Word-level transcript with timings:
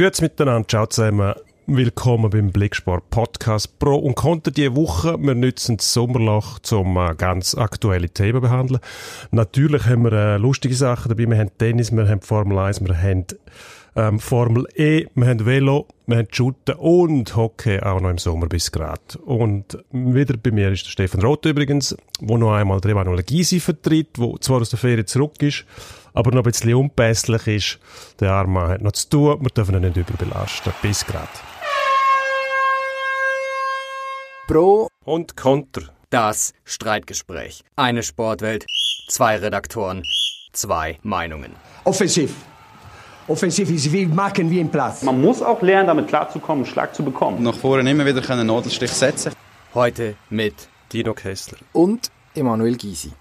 Grüezi 0.00 0.22
miteinander, 0.22 0.66
ciao 0.66 0.86
zusammen. 0.86 1.34
Willkommen 1.66 2.30
beim 2.30 2.50
Blicksport 2.52 3.10
Podcast 3.10 3.78
Pro 3.78 3.96
und 3.96 4.14
Konter 4.14 4.50
diese 4.50 4.74
Woche. 4.74 5.18
Wir 5.20 5.34
nutzen 5.34 5.76
das 5.76 5.92
Sommerloch, 5.92 6.58
um 6.72 6.96
äh, 6.96 7.14
ganz 7.14 7.54
aktuelle 7.54 8.08
Themen 8.08 8.36
zu 8.36 8.40
behandeln. 8.40 8.80
Natürlich 9.30 9.84
haben 9.84 10.04
wir 10.04 10.12
äh, 10.12 10.36
lustige 10.38 10.74
Sachen 10.74 11.10
dabei. 11.10 11.28
Wir 11.28 11.36
haben 11.36 11.50
Tennis, 11.58 11.92
wir 11.92 12.08
haben 12.08 12.22
Formel 12.22 12.58
1, 12.58 12.82
wir 12.82 12.96
haben 12.96 13.26
ähm, 14.00 14.18
Formel 14.18 14.66
E, 14.74 15.06
wir 15.14 15.26
haben 15.26 15.44
Velo, 15.44 15.86
wir 16.06 16.18
haben 16.18 16.28
Shooten 16.30 16.74
und 16.76 17.36
Hockey 17.36 17.80
auch 17.80 18.00
noch 18.00 18.10
im 18.10 18.18
Sommer 18.18 18.46
bis 18.46 18.72
grad. 18.72 19.16
Und 19.16 19.78
wieder 19.92 20.36
bei 20.36 20.50
mir 20.50 20.70
ist 20.72 20.86
der 20.86 20.90
Stefan 20.90 21.20
Roth 21.22 21.44
übrigens, 21.44 21.96
wo 22.20 22.36
noch 22.36 22.52
einmal 22.54 22.80
der 22.80 22.92
Emanuel 22.92 23.22
Gysi 23.22 23.60
vertritt, 23.60 24.18
wo 24.18 24.38
zwar 24.38 24.60
aus 24.60 24.70
der 24.70 24.78
Ferie 24.78 25.04
zurück 25.04 25.42
ist, 25.42 25.64
aber 26.14 26.30
noch 26.30 26.44
ein 26.44 26.50
bisschen 26.50 26.74
unpässlich 26.74 27.46
ist. 27.46 27.78
Der 28.20 28.32
Arme 28.32 28.68
hat 28.68 28.80
noch 28.80 28.92
zu 28.92 29.08
tun, 29.08 29.38
wir 29.42 29.50
dürfen 29.50 29.74
ihn 29.74 29.82
nicht 29.82 29.96
überbelasten. 29.96 30.72
Bis 30.82 31.04
grad. 31.06 31.28
Pro 34.46 34.88
Und 35.04 35.36
Konter. 35.36 35.82
das 36.10 36.52
Streitgespräch. 36.64 37.62
Eine 37.76 38.02
Sportwelt, 38.02 38.66
zwei 39.08 39.36
Redaktoren, 39.36 40.02
zwei 40.52 40.98
Meinungen. 41.02 41.52
Offensiv. 41.84 42.34
Offensiv 43.30 43.70
ist 43.70 43.92
wie 43.92 44.06
machen 44.06 44.50
wie 44.50 44.58
im 44.58 44.68
Platz. 44.68 45.02
Man 45.02 45.20
muss 45.20 45.40
auch 45.40 45.62
lernen, 45.62 45.86
damit 45.86 46.08
klarzukommen, 46.08 46.64
einen 46.64 46.72
Schlag 46.72 46.92
zu 46.92 47.04
bekommen. 47.04 47.40
nach 47.40 47.54
vorne 47.54 47.88
immer 47.88 48.04
wieder 48.04 48.28
einen 48.28 48.46
Nadelstich 48.48 48.90
setzen 48.90 49.32
Heute 49.72 50.16
mit 50.30 50.54
Dino 50.92 51.14
Kessler. 51.14 51.58
und 51.72 52.08
Emanuel 52.34 52.76
Gysi. 52.76 53.12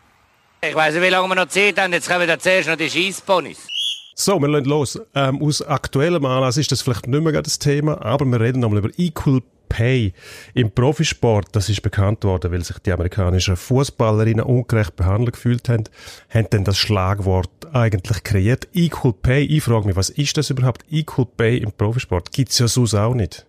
Ich 0.68 0.74
weiß 0.74 0.96
nicht, 0.96 1.04
wie 1.04 1.10
lange 1.10 1.28
wir 1.28 1.36
noch 1.36 1.48
Zeit 1.48 1.80
haben. 1.80 1.94
Jetzt 1.94 2.10
kommen 2.10 2.28
da 2.28 2.40
zuerst 2.40 2.68
noch 2.68 2.76
die 2.76 2.90
Scheissponys. 2.90 3.68
So, 4.16 4.40
wir 4.42 4.48
legen 4.48 4.68
los. 4.68 5.00
Ähm, 5.14 5.44
aus 5.44 5.62
aktuellem 5.62 6.26
Anlass 6.26 6.58
ist 6.58 6.72
das 6.72 6.82
vielleicht 6.82 7.06
nicht 7.06 7.22
mehr 7.24 7.32
gerade 7.32 7.44
das 7.44 7.60
Thema, 7.60 8.04
aber 8.04 8.26
wir 8.26 8.40
reden 8.42 8.62
nochmal 8.62 8.80
über 8.80 8.90
Equal 8.98 9.42
Pay 9.70 10.14
im 10.54 10.72
Profisport. 10.72 11.48
Das 11.54 11.70
ist 11.70 11.82
bekannt 11.82 12.24
worden, 12.24 12.52
weil 12.52 12.64
sich 12.64 12.80
die 12.80 12.92
amerikanischen 12.92 13.56
Fußballerinnen 13.56 14.44
ungerecht 14.44 14.96
behandelt 14.96 15.34
gefühlt 15.34 15.70
haben, 15.70 15.86
haben 16.30 16.48
dann 16.50 16.66
das 16.66 16.78
Schlagwort 16.78 17.50
eigentlich 17.74 18.24
kreiert. 18.24 18.68
Equal 18.74 19.14
Pay. 19.14 19.46
Ich 19.46 19.64
frage 19.64 19.88
mich, 19.88 19.96
was 19.96 20.10
ist 20.10 20.36
das 20.38 20.50
überhaupt? 20.50 20.84
Equal 20.92 21.28
Pay 21.38 21.60
im 21.60 21.72
Profisport 21.72 22.32
gibt's 22.32 22.60
ja 22.60 22.68
sonst 22.68 22.96
auch 22.96 23.14
nicht. 23.14 23.46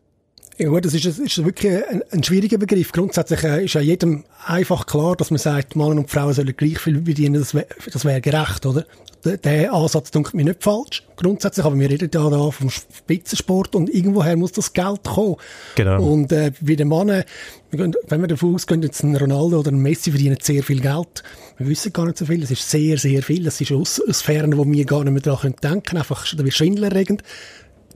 Ja 0.60 0.68
gut, 0.68 0.84
das 0.84 0.92
ist, 0.92 1.06
ist 1.06 1.42
wirklich 1.42 1.72
ein, 1.88 2.02
ein 2.10 2.22
schwieriger 2.22 2.58
Begriff. 2.58 2.92
Grundsätzlich 2.92 3.42
äh, 3.44 3.64
ist 3.64 3.72
ja 3.72 3.80
jedem 3.80 4.24
einfach 4.46 4.84
klar, 4.84 5.16
dass 5.16 5.30
man 5.30 5.38
sagt, 5.38 5.74
Männer 5.74 5.92
und 5.96 6.10
Frauen 6.10 6.34
sollen 6.34 6.54
gleich 6.54 6.78
viel 6.78 7.02
verdienen, 7.02 7.40
das 7.40 7.54
wäre 7.54 7.66
das 7.90 8.04
wär 8.04 8.20
gerecht, 8.20 8.66
oder? 8.66 8.84
Der, 9.24 9.38
der 9.38 9.72
Ansatz 9.72 10.10
denkt 10.10 10.34
mir 10.34 10.44
nicht 10.44 10.62
falsch, 10.62 11.02
grundsätzlich, 11.16 11.64
aber 11.64 11.78
wir 11.78 11.88
reden 11.88 12.10
ja 12.12 12.28
da 12.28 12.50
vom 12.50 12.68
Spitzensport 12.68 13.74
und 13.74 13.88
irgendwoher 13.88 14.36
muss 14.36 14.52
das 14.52 14.74
Geld 14.74 15.02
kommen. 15.04 15.36
Genau. 15.76 16.02
Und 16.02 16.30
äh, 16.32 16.52
bei 16.60 16.74
den 16.74 16.88
Männern, 16.88 17.24
wir 17.70 17.78
gehen- 17.78 17.96
wenn 18.08 18.20
wir 18.20 18.28
davon 18.28 18.54
ausgehen, 18.54 18.82
jetzt 18.82 19.02
ein 19.02 19.16
Ronaldo 19.16 19.60
oder 19.60 19.70
ein 19.72 19.80
Messi 19.80 20.10
verdienen 20.10 20.38
sehr 20.42 20.62
viel 20.62 20.80
Geld, 20.80 21.22
wir 21.56 21.68
wissen 21.68 21.92
gar 21.92 22.04
nicht 22.04 22.18
so 22.18 22.26
viel, 22.26 22.42
es 22.42 22.50
ist 22.50 22.70
sehr, 22.70 22.98
sehr 22.98 23.22
viel, 23.22 23.46
es 23.46 23.60
ist 23.60 23.72
aus, 23.72 24.00
aus 24.06 24.18
Sphären, 24.20 24.56
wo 24.58 24.66
wir 24.66 24.84
gar 24.84 25.04
nicht 25.04 25.12
mehr 25.12 25.22
daran 25.22 25.54
denken 25.62 25.82
können, 25.84 26.00
einfach 26.00 26.26
wie 26.36 26.50
schwindelerregend 26.50 27.22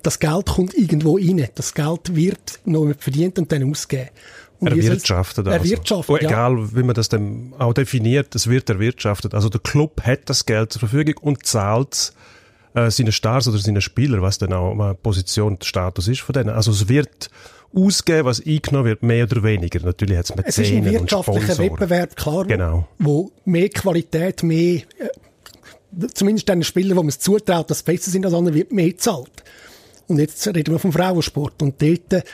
das 0.05 0.19
Geld 0.21 0.47
kommt 0.47 0.75
irgendwo 0.75 1.17
rein. 1.17 1.49
Das 1.55 1.75
Geld 1.75 2.15
wird 2.15 2.61
noch 2.65 2.93
verdient 2.99 3.39
und 3.39 3.51
dann 3.51 3.69
ausgegeben. 3.69 4.11
Und 4.61 4.69
Erwirtschaftet 4.69 5.47
also. 5.47 5.59
Erwirtschaftet, 5.59 6.09
Und 6.11 6.23
ja. 6.23 6.29
egal, 6.29 6.77
wie 6.77 6.83
man 6.83 6.95
das 6.95 7.09
dann 7.09 7.53
auch 7.59 7.75
definiert, 7.75 8.35
es 8.35 8.49
wird 8.49 8.71
erwirtschaftet. 8.71 9.35
Also 9.35 9.49
der 9.49 9.61
Club 9.61 10.03
hat 10.03 10.21
das 10.27 10.47
Geld 10.47 10.73
zur 10.73 10.81
Verfügung 10.81 11.15
und 11.21 11.45
zahlt 11.45 12.13
äh, 12.75 12.91
seine 12.91 13.13
Stars 13.13 13.49
oder 13.49 13.59
seine 13.59 13.81
Spieler, 13.81 14.23
was 14.23 14.39
dann 14.39 14.53
auch 14.53 14.73
eine 14.73 14.95
Position, 14.95 15.59
der 15.59 15.67
Status 15.67 16.09
ist 16.09 16.21
von 16.21 16.33
denen. 16.35 16.51
Also 16.51 16.71
es 16.71 16.89
wird 16.89 17.31
ausgeben, 17.75 18.27
was 18.27 18.45
eingenommen 18.45 18.87
wird, 18.87 19.03
mehr 19.03 19.25
oder 19.25 19.43
weniger. 19.43 19.81
Natürlich 19.81 20.17
hat 20.19 20.31
es 20.31 20.45
Es 20.45 20.59
ist 20.59 20.71
ein 20.73 20.79
und 20.87 20.93
wirtschaftlicher. 20.93 21.59
Wettbewerb, 21.59 22.17
klar, 22.17 22.45
Genau. 22.45 22.87
wo 22.99 23.33
mehr 23.45 23.69
Qualität, 23.69 24.43
mehr, 24.43 24.83
äh, 24.99 26.07
zumindest 26.15 26.49
den 26.49 26.63
Spielern, 26.63 26.97
wo 26.97 27.03
man 27.03 27.09
es 27.09 27.19
zutraut, 27.19 27.71
dass 27.71 27.83
besser 27.83 28.11
sind 28.11 28.25
als 28.25 28.35
andere, 28.35 28.55
wird 28.55 28.73
mehr 28.73 28.91
gezahlt. 28.91 29.43
Und 30.09 30.19
jetzt 30.19 30.47
reden 30.47 30.75
wir 30.75 30.79
vom 30.79 30.93
Frauensport. 30.93 31.63
Und 31.63 31.81
dort, 31.81 32.25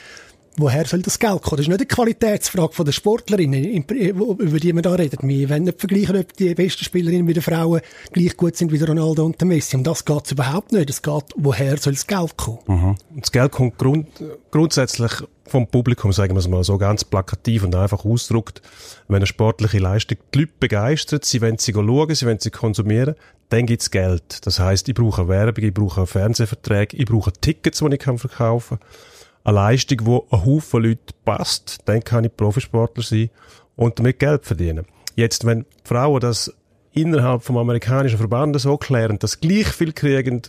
woher 0.57 0.85
soll 0.85 1.03
das 1.03 1.19
Geld 1.19 1.43
kommen? 1.43 1.57
Das 1.57 1.61
ist 1.61 1.69
nicht 1.69 1.81
eine 1.81 1.87
Qualitätsfrage 1.87 2.85
der 2.85 2.93
Sportlerinnen, 2.93 3.65
über 3.65 4.59
die 4.59 4.75
wir 4.75 4.83
da 4.83 4.95
reden. 4.95 5.29
Wir 5.29 5.51
wollen 5.51 5.65
nicht 5.65 5.81
vergleichen, 5.81 6.17
ob 6.17 6.37
die 6.37 6.55
besten 6.55 6.85
Spielerinnen 6.85 7.27
bei 7.27 7.33
den 7.33 7.43
Frauen 7.43 7.81
gleich 8.13 8.37
gut 8.37 8.57
sind 8.57 8.73
wie 8.73 8.83
Ronaldo 8.83 9.25
und 9.25 9.41
der 9.41 9.47
Messi. 9.49 9.77
Um 9.77 9.85
das 9.85 10.05
geht 10.05 10.25
es 10.27 10.33
überhaupt 10.33 10.73
nicht. 10.73 10.91
Es 10.91 11.03
geht, 11.03 11.25
woher 11.37 11.77
soll 11.77 11.95
das 11.95 12.07
Geld 12.07 12.37
kommen? 12.37 12.59
Und 12.67 12.97
Das 13.17 13.33
Geld 13.33 13.53
kommt 13.53 13.79
grund 13.79 14.09
grundsätzlich 14.51 15.13
vom 15.47 15.67
Publikum, 15.67 16.13
sagen 16.13 16.35
wir 16.35 16.39
es 16.39 16.49
mal 16.49 16.63
so 16.63 16.79
ganz 16.79 17.05
plakativ 17.05 17.65
und 17.65 17.75
einfach 17.75 18.05
ausdruckt. 18.05 18.63
Wenn 19.09 19.17
eine 19.17 19.27
sportliche 19.27 19.79
Leistung 19.79 20.19
die 20.33 20.41
Leute 20.41 20.53
begeistert, 20.61 21.25
sie 21.25 21.43
wollen 21.43 21.59
sie 21.59 21.73
schauen, 21.73 22.15
sie 22.15 22.27
wollen 22.27 22.39
sie 22.39 22.51
konsumieren, 22.51 23.17
dann 23.49 23.67
gibt's 23.67 23.91
Geld. 23.91 24.47
Das 24.47 24.61
heißt, 24.61 24.89
ich 24.89 24.95
brauche 24.95 25.27
Werbung, 25.29 25.65
ich 25.65 25.75
brauche 25.75 26.07
Fernsehverträge, 26.07 26.97
ich 26.97 27.05
brauche 27.05 27.33
Tickets, 27.33 27.81
die 27.81 27.95
ich 27.95 28.03
verkaufen 28.03 28.79
kann. 28.79 28.89
Eine 29.45 29.55
Leistung, 29.57 29.99
die 30.05 30.35
ein 30.37 30.45
Haufen 30.45 30.83
Leute 30.83 31.15
passt, 31.25 31.79
dann 31.87 32.05
kann 32.05 32.25
ich 32.25 32.37
Profisportler 32.37 33.03
sein 33.03 33.31
und 33.77 33.99
damit 33.99 34.19
Geld 34.19 34.45
verdienen. 34.45 34.87
Jetzt, 35.17 35.45
wenn 35.47 35.65
Frauen 35.85 36.21
das 36.21 36.53
innerhalb 36.93 37.43
vom 37.43 37.57
amerikanischen 37.57 38.19
Verband 38.19 38.61
so 38.61 38.77
klären, 38.77 39.19
dass 39.19 39.41
gleich 39.41 39.69
viel 39.69 39.93
kriegen. 39.93 40.43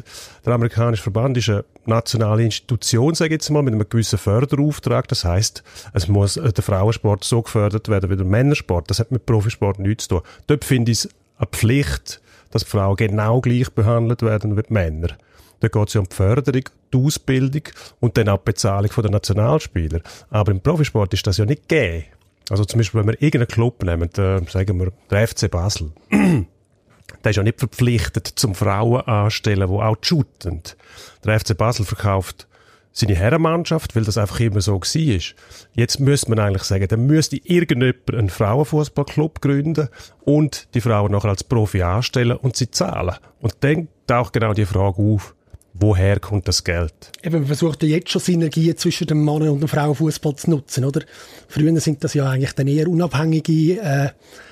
Der 0.46 0.54
amerikanische 0.54 1.04
Verband 1.04 1.38
ist 1.38 1.50
eine 1.50 1.66
nationale 1.86 2.44
Institution, 2.44 3.14
sage 3.14 3.30
ich 3.30 3.42
jetzt 3.42 3.50
mal, 3.50 3.62
mit 3.62 3.74
einem 3.74 3.88
gewissen 3.88 4.18
Förderauftrag. 4.18 5.08
Das 5.08 5.24
heißt, 5.24 5.64
es 5.94 6.08
muss 6.08 6.38
äh, 6.38 6.52
der 6.52 6.64
Frauensport 6.64 7.24
so 7.24 7.42
gefördert 7.42 7.90
werden 7.90 8.10
wie 8.10 8.16
der 8.16 8.26
Männersport. 8.26 8.90
Das 8.90 9.00
hat 9.00 9.12
mit 9.12 9.26
Profisport 9.26 9.80
nichts 9.80 10.08
zu 10.08 10.16
tun. 10.16 10.28
Dort 10.48 10.66
finde 10.66 10.92
ich 10.92 11.00
es 11.00 11.10
eine 11.38 11.48
Pflicht, 11.48 12.22
dass 12.50 12.64
Frauen 12.64 12.96
genau 12.96 13.40
gleich 13.40 13.70
behandelt 13.72 14.24
werden 14.24 14.58
wie 14.58 14.64
die 14.64 14.74
Männer. 14.74 15.10
Da 15.62 15.68
geht 15.68 15.88
es 15.88 15.94
ja 15.94 16.02
um 16.02 16.10
die 16.10 16.16
Förderung, 16.16 16.64
die 16.94 16.98
Ausbildung 16.98 17.64
und 18.00 18.18
dann 18.18 18.30
auch 18.30 18.40
die 18.40 18.46
Bezahlung 18.46 18.92
der 18.98 19.12
Nationalspieler. 19.12 20.02
Aber 20.30 20.52
im 20.52 20.60
Profisport 20.60 21.14
ist 21.14 21.26
das 21.26 21.38
ja 21.38 21.46
nicht 21.46 21.70
gegeben. 21.70 22.06
Also 22.50 22.66
zum 22.66 22.80
Beispiel, 22.80 23.00
wenn 23.00 23.08
wir 23.08 23.22
irgendeinen 23.22 23.48
Club 23.48 23.84
nehmen, 23.84 24.10
äh, 24.18 24.42
sagen 24.50 24.80
wir 24.80 24.92
der 25.10 25.28
FC 25.28 25.50
Basel, 25.50 25.92
der 26.12 27.30
ist 27.30 27.36
ja 27.38 27.44
nicht 27.44 27.60
verpflichtet 27.60 28.28
zum 28.28 28.56
Frauen 28.56 29.02
anstellen, 29.02 29.70
die 29.70 29.74
auch 29.74 29.96
shooten. 30.02 30.62
Der 31.24 31.40
FC 31.40 31.56
Basel 31.56 31.86
verkauft 31.86 32.48
seine 32.92 33.16
Herrenmannschaft, 33.16 33.96
weil 33.96 34.04
das 34.04 34.18
einfach 34.18 34.40
immer 34.40 34.60
so 34.62 34.74
war. 34.82 35.22
Jetzt 35.74 36.00
müsste 36.00 36.30
man 36.30 36.40
eigentlich 36.40 36.64
sagen, 36.64 36.88
dann 36.88 37.06
müsste 37.06 37.38
irgendjemand 37.38 38.14
einen 38.14 38.30
Frauenfußballclub 38.30 39.42
gründen 39.42 39.88
und 40.26 40.68
die 40.74 40.82
Frauen 40.82 41.12
nachher 41.12 41.30
als 41.30 41.44
Profi 41.44 41.84
anstellen 41.84 42.36
und 42.36 42.56
sie 42.56 42.70
zahlen. 42.70 43.16
Und 43.40 43.56
dann 43.62 43.88
taucht 44.08 44.34
genau 44.34 44.54
die 44.54 44.66
Frage 44.66 45.02
auf, 45.02 45.36
woher 45.82 46.20
kommt 46.20 46.48
das 46.48 46.64
Geld? 46.64 46.94
Eben, 47.24 47.40
man 47.40 47.48
versucht 47.48 47.84
ja 47.84 47.90
jetzt 47.90 48.10
schon 48.10 48.22
Synergien 48.22 48.78
zwischen 48.78 49.08
dem 49.08 49.24
Mann- 49.24 49.48
und 49.50 49.60
dem 49.60 49.68
Frauenfußball 49.68 50.36
zu 50.36 50.50
nutzen, 50.52 50.86
oder? 50.86 51.02
Früher 51.48 51.78
sind 51.80 52.04
das 52.04 52.14
ja 52.14 52.30
eigentlich 52.30 52.54
dann 52.54 52.68
eher 52.68 52.88
unabhängige 52.88 53.82
äh, 53.82 54.10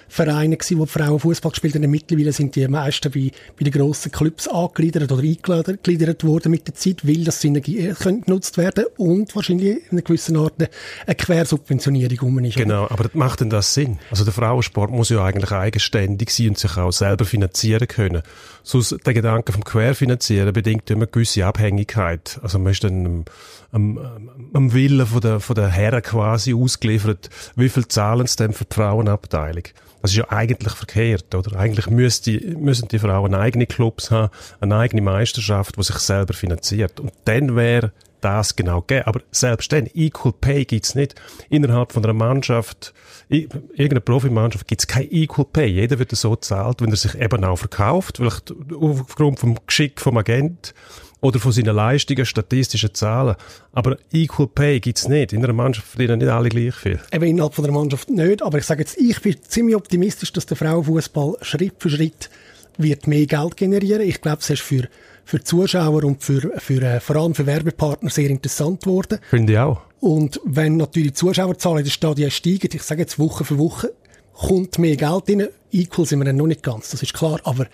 Vereine 0.09 0.57
gewesen, 0.57 0.79
wo 0.79 0.85
die 0.85 0.91
Frauen 0.91 1.19
Fußball 1.19 1.51
gespielt 1.51 1.75
haben. 1.75 1.89
Mittlerweile 1.89 2.33
sind 2.33 2.55
die 2.55 2.67
meisten 2.67 3.11
bei, 3.11 3.31
bei 3.57 3.63
den 3.63 3.71
grossen 3.71 4.11
Clubs 4.11 4.47
angegliedert 4.47 5.11
oder 5.11 5.21
eingegliedert 5.21 6.23
worden 6.23 6.51
mit 6.51 6.67
der 6.67 6.73
Zeit, 6.73 7.07
weil 7.07 7.23
das 7.23 7.39
Synergien 7.39 7.93
können 7.93 8.21
genutzt 8.21 8.57
werden 8.57 8.85
und 8.97 9.35
wahrscheinlich 9.35 9.83
in 9.83 9.91
einer 9.91 10.01
gewissen 10.01 10.35
Art 10.35 10.53
eine, 10.57 11.15
Quersubventionierung 11.15 12.19
rum 12.19 12.39
ist. 12.39 12.57
oder? 12.57 12.65
Genau, 12.65 12.87
aber 12.89 13.09
macht 13.13 13.41
denn 13.41 13.51
das 13.51 13.73
Sinn? 13.73 13.99
Also 14.09 14.23
der 14.23 14.33
Frauensport 14.33 14.91
muss 14.91 15.09
ja 15.09 15.23
eigentlich 15.23 15.51
eigenständig 15.51 16.31
sein 16.31 16.49
und 16.49 16.57
sich 16.57 16.75
auch 16.75 16.91
selber 16.91 17.25
finanzieren 17.25 17.87
können. 17.87 18.23
Sonst 18.69 18.95
der 19.03 19.15
Gedanke 19.15 19.51
vom 19.51 19.63
Querfinanzieren 19.63 20.53
bedingt 20.53 20.91
immer 20.91 21.05
eine 21.05 21.07
gewisse 21.07 21.43
Abhängigkeit. 21.43 22.39
Also 22.43 22.59
man 22.59 22.71
ist 22.71 22.83
dann 22.83 23.03
am, 23.03 23.25
am, 23.71 24.29
am 24.53 24.73
Willen 24.73 25.07
von 25.07 25.21
der, 25.21 25.39
von 25.39 25.55
der 25.55 25.69
Herren 25.69 26.03
quasi 26.03 26.53
ausgeliefert, 26.53 27.31
wie 27.55 27.67
viel 27.67 27.87
zahlen 27.87 28.27
sie 28.27 28.35
denn 28.35 28.53
für 28.53 28.65
die 28.65 28.75
Frauenabteilung? 28.75 29.63
Das 30.03 30.11
ist 30.11 30.17
ja 30.17 30.29
eigentlich 30.29 30.73
verkehrt, 30.73 31.33
oder? 31.33 31.57
Eigentlich 31.57 31.89
müsste, 31.89 32.31
müssen 32.59 32.89
die 32.89 32.99
Frauen 32.99 33.33
eigene 33.33 33.65
Clubs 33.65 34.11
haben, 34.11 34.31
eine 34.61 34.77
eigene 34.77 35.01
Meisterschaft, 35.01 35.75
die 35.75 35.81
sich 35.81 35.97
selber 35.97 36.35
finanziert. 36.35 36.99
Und 36.99 37.11
dann 37.25 37.55
wäre 37.55 37.91
das 38.21 38.55
genau 38.55 38.81
gegeben. 38.81 39.07
Aber 39.07 39.21
selbst 39.31 39.71
dann, 39.71 39.87
Equal 39.93 40.33
Pay 40.33 40.65
gibt's 40.65 40.95
nicht. 40.95 41.15
Innerhalb 41.49 41.91
von 41.91 42.03
einer 42.03 42.13
Mannschaft, 42.13 42.93
irgendeiner 43.29 43.99
Profimannschaft 43.99 44.67
gibt's 44.67 44.87
kein 44.87 45.07
Equal 45.11 45.45
Pay. 45.45 45.67
Jeder 45.67 45.99
wird 45.99 46.11
so 46.11 46.31
gezahlt, 46.31 46.81
wenn 46.81 46.89
er 46.89 46.97
sich 46.97 47.15
eben 47.15 47.43
auch 47.43 47.57
verkauft, 47.57 48.17
vielleicht 48.17 48.53
aufgrund 48.79 49.39
vom 49.39 49.57
Geschick 49.65 50.01
vom 50.01 50.17
Agent 50.17 50.73
oder 51.21 51.39
von 51.39 51.51
seinen 51.51 51.75
Leistungen, 51.75 52.25
statistischen 52.25 52.93
Zahlen. 52.93 53.35
Aber 53.73 53.97
Equal 54.11 54.47
Pay 54.47 54.79
gibt's 54.79 55.07
nicht. 55.07 55.33
In 55.33 55.43
einer 55.43 55.53
Mannschaft 55.53 55.87
verdienen 55.87 56.19
nicht 56.19 56.29
alle 56.29 56.49
gleich 56.49 56.75
viel. 56.75 56.99
Eben 57.11 57.25
innerhalb 57.25 57.53
von 57.53 57.63
der 57.63 57.73
Mannschaft 57.73 58.09
nicht, 58.09 58.41
aber 58.41 58.57
ich 58.57 58.65
sage 58.65 58.81
jetzt, 58.81 58.97
ich 58.97 59.21
bin 59.21 59.35
ziemlich 59.41 59.75
optimistisch, 59.75 60.31
dass 60.33 60.45
der 60.45 60.57
Frauenfußball 60.57 61.37
Schritt 61.41 61.75
für 61.79 61.89
Schritt 61.89 62.29
wird 62.77 63.07
mehr 63.07 63.25
Geld 63.25 63.57
generieren. 63.57 64.01
Ich 64.01 64.21
glaube, 64.21 64.39
es 64.39 64.49
ist 64.49 64.61
für, 64.61 64.87
für 65.29 65.43
Zuschauer 65.43 66.03
und 66.05 66.23
für, 66.23 66.59
für 66.59 66.81
äh, 66.81 66.99
vor 66.99 67.17
allem 67.17 67.35
für 67.35 67.45
Werbepartner 67.45 68.09
sehr 68.09 68.31
interessant 68.31 68.81
geworden. 68.81 69.19
Finde 69.29 69.53
ich 69.53 69.59
auch. 69.59 69.81
Und 69.99 70.41
wenn 70.43 70.77
natürlich 70.77 71.11
die 71.11 71.17
Zuschauerzahlen 71.17 71.79
in 71.79 71.83
den 71.83 71.91
Stadien 71.91 72.31
steigen, 72.31 72.69
ich 72.73 72.81
sage 72.81 73.01
jetzt 73.01 73.19
Woche 73.19 73.45
für 73.45 73.59
Woche, 73.59 73.93
kommt 74.33 74.79
mehr 74.79 74.95
Geld 74.95 75.29
rein. 75.29 75.47
Equal 75.71 76.07
sind 76.07 76.17
wir 76.19 76.25
dann 76.25 76.37
noch 76.37 76.47
nicht 76.47 76.63
ganz, 76.63 76.89
das 76.89 77.03
ist 77.03 77.13
klar, 77.13 77.39
aber 77.43 77.67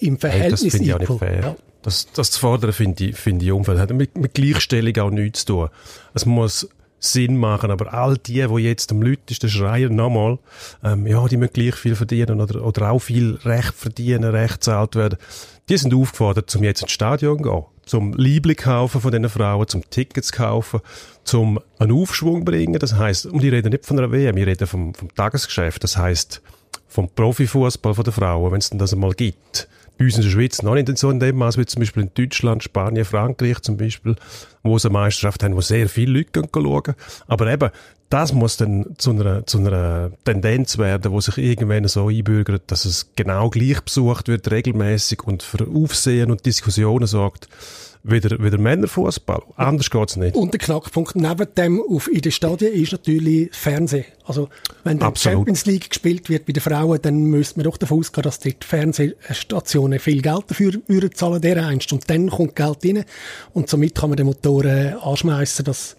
im 0.00 0.12
Hey, 0.12 0.18
Verhältnis 0.18 0.60
das 0.60 0.72
finde 0.72 0.86
ich 0.88 0.94
auch 0.94 0.98
nicht 0.98 1.10
equal. 1.10 1.18
fair. 1.18 1.40
Ja. 1.40 1.56
Das, 1.80 2.06
das 2.12 2.30
zu 2.32 2.40
fordern, 2.40 2.72
finde 2.74 3.04
ich, 3.04 3.16
finde 3.16 3.46
ich 3.46 3.52
unfair. 3.52 3.78
Hat 3.78 3.90
mit, 3.94 4.18
mit 4.18 4.34
Gleichstellung 4.34 4.96
auch 4.98 5.10
nichts 5.10 5.46
zu 5.46 5.54
tun. 5.54 5.68
Es 6.12 6.26
muss 6.26 6.68
Sinn 7.04 7.36
machen, 7.36 7.70
aber 7.70 7.92
all 7.92 8.16
die, 8.16 8.46
die 8.46 8.62
jetzt 8.62 8.90
am 8.92 9.02
Leuten 9.02 9.48
schreien 9.48 9.94
nochmal, 9.94 10.38
ähm, 10.82 11.06
ja, 11.06 11.26
die 11.26 11.36
müssen 11.36 11.52
gleich 11.52 11.74
viel 11.74 11.94
verdienen 11.94 12.40
oder, 12.40 12.64
oder 12.64 12.90
auch 12.90 13.00
viel 13.00 13.38
Recht 13.44 13.74
verdienen, 13.74 14.24
Recht 14.24 14.54
gezahlt 14.54 14.96
werden, 14.96 15.18
die 15.68 15.76
sind 15.76 15.94
aufgefordert, 15.94 16.54
um 16.56 16.64
jetzt 16.64 16.82
ins 16.82 16.92
Stadion 16.92 17.38
zu 17.38 17.44
gehen, 17.44 17.64
zum 17.86 18.14
Liebling 18.14 18.56
kaufen 18.56 19.00
von 19.00 19.10
diesen 19.10 19.28
Frauen, 19.28 19.68
zum 19.68 19.88
Tickets 19.90 20.32
kaufen, 20.32 20.80
zum 21.24 21.60
einen 21.78 21.92
Aufschwung 21.92 22.44
bringen. 22.44 22.78
Das 22.78 22.94
heißt, 22.94 23.26
und 23.26 23.44
ich 23.44 23.52
rede 23.52 23.70
nicht 23.70 23.84
von 23.84 23.98
einer 23.98 24.10
WM, 24.10 24.36
ich 24.36 24.46
rede 24.46 24.66
vom, 24.66 24.94
vom 24.94 25.14
Tagesgeschäft. 25.14 25.84
Das 25.84 25.96
heißt, 25.96 26.40
vom 26.88 27.08
Profifußball 27.08 27.94
der 27.94 28.12
Frauen, 28.12 28.52
wenn 28.52 28.58
es 28.58 28.70
denn 28.70 28.78
das 28.78 28.92
einmal 28.92 29.12
gibt. 29.12 29.68
Bei 29.96 30.06
uns 30.06 30.16
in 30.16 30.22
der 30.22 30.30
Schweiz 30.30 30.62
noch 30.62 30.74
nicht 30.74 30.98
so 30.98 31.10
in 31.10 31.20
dem 31.20 31.36
Maß 31.36 31.56
wie 31.56 31.66
zum 31.66 31.80
Beispiel 31.80 32.02
in 32.04 32.10
Deutschland, 32.14 32.64
Spanien, 32.64 33.04
Frankreich 33.04 33.60
zum 33.60 33.76
Beispiel, 33.76 34.16
wo 34.62 34.76
sie 34.78 34.88
eine 34.88 34.94
Meisterschaft 34.94 35.42
haben, 35.42 35.54
wo 35.54 35.60
sehr 35.60 35.88
viele 35.88 36.18
Leute 36.18 36.32
gehen 36.32 36.48
schauen. 36.52 36.94
Aber 37.28 37.46
eben, 37.52 37.70
das 38.10 38.32
muss 38.32 38.56
dann 38.56 38.94
zu 38.98 39.10
einer, 39.10 39.46
zu 39.46 39.58
einer 39.58 40.10
Tendenz 40.24 40.78
werden, 40.78 41.12
wo 41.12 41.20
sich 41.20 41.38
irgendwann 41.38 41.86
so 41.88 42.08
einbürgert, 42.08 42.62
dass 42.66 42.84
es 42.84 43.10
genau 43.16 43.50
gleich 43.50 43.80
besucht 43.80 44.28
wird, 44.28 44.50
regelmäßig 44.50 45.22
und 45.22 45.42
für 45.42 45.66
Aufsehen 45.66 46.30
und 46.30 46.44
Diskussionen 46.46 47.06
sorgt, 47.06 47.48
wie 48.06 48.20
der, 48.20 48.38
wie 48.38 48.50
der 48.50 48.60
Männerfußball. 48.60 49.42
Anders 49.56 49.90
geht's 49.90 50.16
nicht. 50.16 50.36
Und 50.36 50.52
der 50.52 50.60
Knackpunkt 50.60 51.16
neben 51.16 51.46
dem 51.56 51.82
auf, 51.82 52.06
in 52.08 52.20
den 52.20 52.32
Stadien 52.32 52.72
ist 52.74 52.92
natürlich 52.92 53.48
Fernsehen. 53.52 54.04
Also, 54.26 54.50
wenn 54.84 54.98
die. 54.98 55.06
Champions 55.16 55.64
League 55.64 55.88
gespielt 55.88 56.28
wird 56.28 56.44
bei 56.44 56.52
den 56.52 56.62
Frauen, 56.62 56.98
dann 57.00 57.24
müsste 57.24 57.58
man 57.58 57.64
doch 57.64 57.78
davon 57.78 58.00
ausgehen, 58.00 58.22
dass 58.22 58.40
dort 58.40 58.62
die 58.62 58.66
Fernsehstationen 58.66 59.98
viel 59.98 60.20
Geld 60.20 60.44
dafür 60.48 60.74
würden 60.86 61.14
zahlen, 61.14 61.40
der 61.40 61.66
einst. 61.66 61.92
Und 61.94 62.08
dann 62.10 62.28
kommt 62.28 62.54
Geld 62.54 62.84
rein. 62.84 63.04
Und 63.54 63.70
somit 63.70 63.94
kann 63.94 64.10
man 64.10 64.18
den 64.18 64.26
Motor 64.26 64.66
äh, 64.66 64.92
anschmeißen, 65.00 65.64
dass 65.64 65.96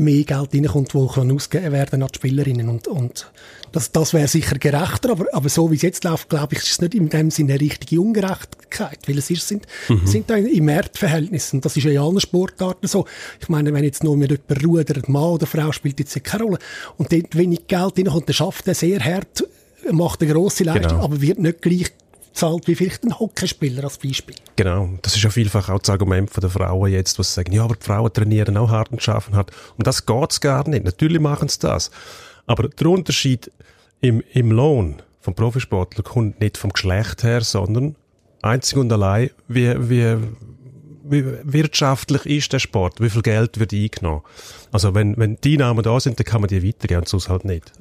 mehr 0.00 0.24
Geld 0.24 0.54
reinkommt, 0.54 0.94
das 0.94 1.14
kann 1.14 1.30
ausgegeben 1.32 1.72
werden 1.72 2.02
an 2.02 2.08
die 2.12 2.16
Spielerinnen. 2.16 2.68
Und, 2.68 2.88
und 2.88 3.30
das, 3.72 3.92
das 3.92 4.12
wäre 4.14 4.26
sicher 4.26 4.58
gerechter, 4.58 5.10
aber, 5.10 5.26
aber 5.32 5.48
so 5.48 5.70
wie 5.70 5.76
es 5.76 5.82
jetzt 5.82 6.02
läuft, 6.04 6.28
glaube 6.28 6.54
ich, 6.54 6.60
ist 6.62 6.70
es 6.72 6.80
nicht 6.80 6.94
in 6.94 7.08
dem 7.08 7.30
Sinne 7.30 7.52
eine 7.52 7.60
richtige 7.60 8.00
Ungerechtigkeit, 8.00 8.98
weil 9.06 9.18
es 9.18 9.30
ist, 9.30 9.46
sind, 9.46 9.66
sind 10.04 10.28
da 10.28 10.34
im 10.36 10.64
Marktverhältnis 10.64 11.52
und 11.52 11.64
das 11.64 11.76
ist 11.76 11.84
ja 11.84 11.90
in 11.92 11.98
allen 11.98 12.20
Sportarten 12.20 12.88
so. 12.88 13.04
Ich 13.40 13.48
meine, 13.48 13.72
wenn 13.72 13.84
jetzt 13.84 14.02
nur 14.02 14.16
mit 14.16 14.30
jemand 14.30 14.64
rudert, 14.64 15.08
Mann 15.08 15.22
oder 15.22 15.46
Frau, 15.46 15.70
spielt 15.72 16.00
jetzt 16.00 16.22
keine 16.24 16.44
Rolle 16.44 16.58
und 16.96 17.12
dort 17.12 17.36
wenig 17.36 17.66
Geld 17.68 17.98
reinkommt, 17.98 18.28
dann 18.28 18.34
schafft 18.34 18.66
er 18.66 18.74
sehr 18.74 18.98
hart, 19.04 19.44
macht 19.92 20.20
eine 20.22 20.32
grosse 20.32 20.64
Leistung, 20.64 20.90
Genau. 20.90 21.04
aber 21.04 21.20
wird 21.20 21.38
nicht 21.38 21.62
gleich 21.62 21.92
bezahlt 22.32 22.66
wie 22.66 22.74
vielleicht 22.74 23.04
ein 23.04 23.18
Hockeyspieler 23.18 23.84
als 23.84 23.98
Beispiel. 23.98 24.36
Genau, 24.56 24.90
das 25.02 25.16
ist 25.16 25.22
ja 25.22 25.30
vielfach 25.30 25.68
auch 25.68 25.78
das 25.78 25.90
Argument 25.90 26.30
von 26.30 26.40
der 26.40 26.50
Frauen 26.50 26.92
jetzt, 26.92 27.18
was 27.18 27.34
sagen, 27.34 27.52
ja, 27.52 27.64
aber 27.64 27.74
die 27.74 27.84
Frauen 27.84 28.12
trainieren 28.12 28.56
auch 28.56 28.70
hart 28.70 28.90
und 28.92 29.02
schaffen 29.02 29.34
hart. 29.34 29.50
Und 29.76 29.86
das 29.86 30.06
geht's 30.06 30.40
gar 30.40 30.68
nicht. 30.68 30.84
Natürlich 30.84 31.20
machen 31.20 31.48
sie 31.48 31.58
das. 31.60 31.90
Aber 32.46 32.68
der 32.68 32.86
Unterschied 32.86 33.50
im, 34.00 34.22
im 34.32 34.52
Lohn 34.52 35.02
vom 35.20 35.34
Profisportler 35.34 36.02
kommt 36.02 36.40
nicht 36.40 36.56
vom 36.56 36.72
Geschlecht 36.72 37.22
her, 37.22 37.42
sondern 37.42 37.96
einzig 38.42 38.78
und 38.78 38.92
allein, 38.92 39.30
wie, 39.48 39.90
wie 39.90 40.16
wirtschaftlich 41.10 42.26
ist 42.26 42.52
der 42.52 42.58
Sport, 42.58 43.00
wie 43.00 43.10
viel 43.10 43.22
Geld 43.22 43.58
wird 43.58 43.72
eingenommen. 43.72 44.22
Also 44.72 44.94
wenn, 44.94 45.16
wenn 45.16 45.36
die 45.42 45.54
Einnahmen 45.54 45.82
da 45.82 45.98
sind, 46.00 46.18
dann 46.18 46.24
kann 46.24 46.40
man 46.40 46.48
die 46.48 46.66
weitergeben 46.66 47.00
und 47.00 47.08
sonst 47.08 47.28
halt 47.28 47.44
nicht. 47.44 47.72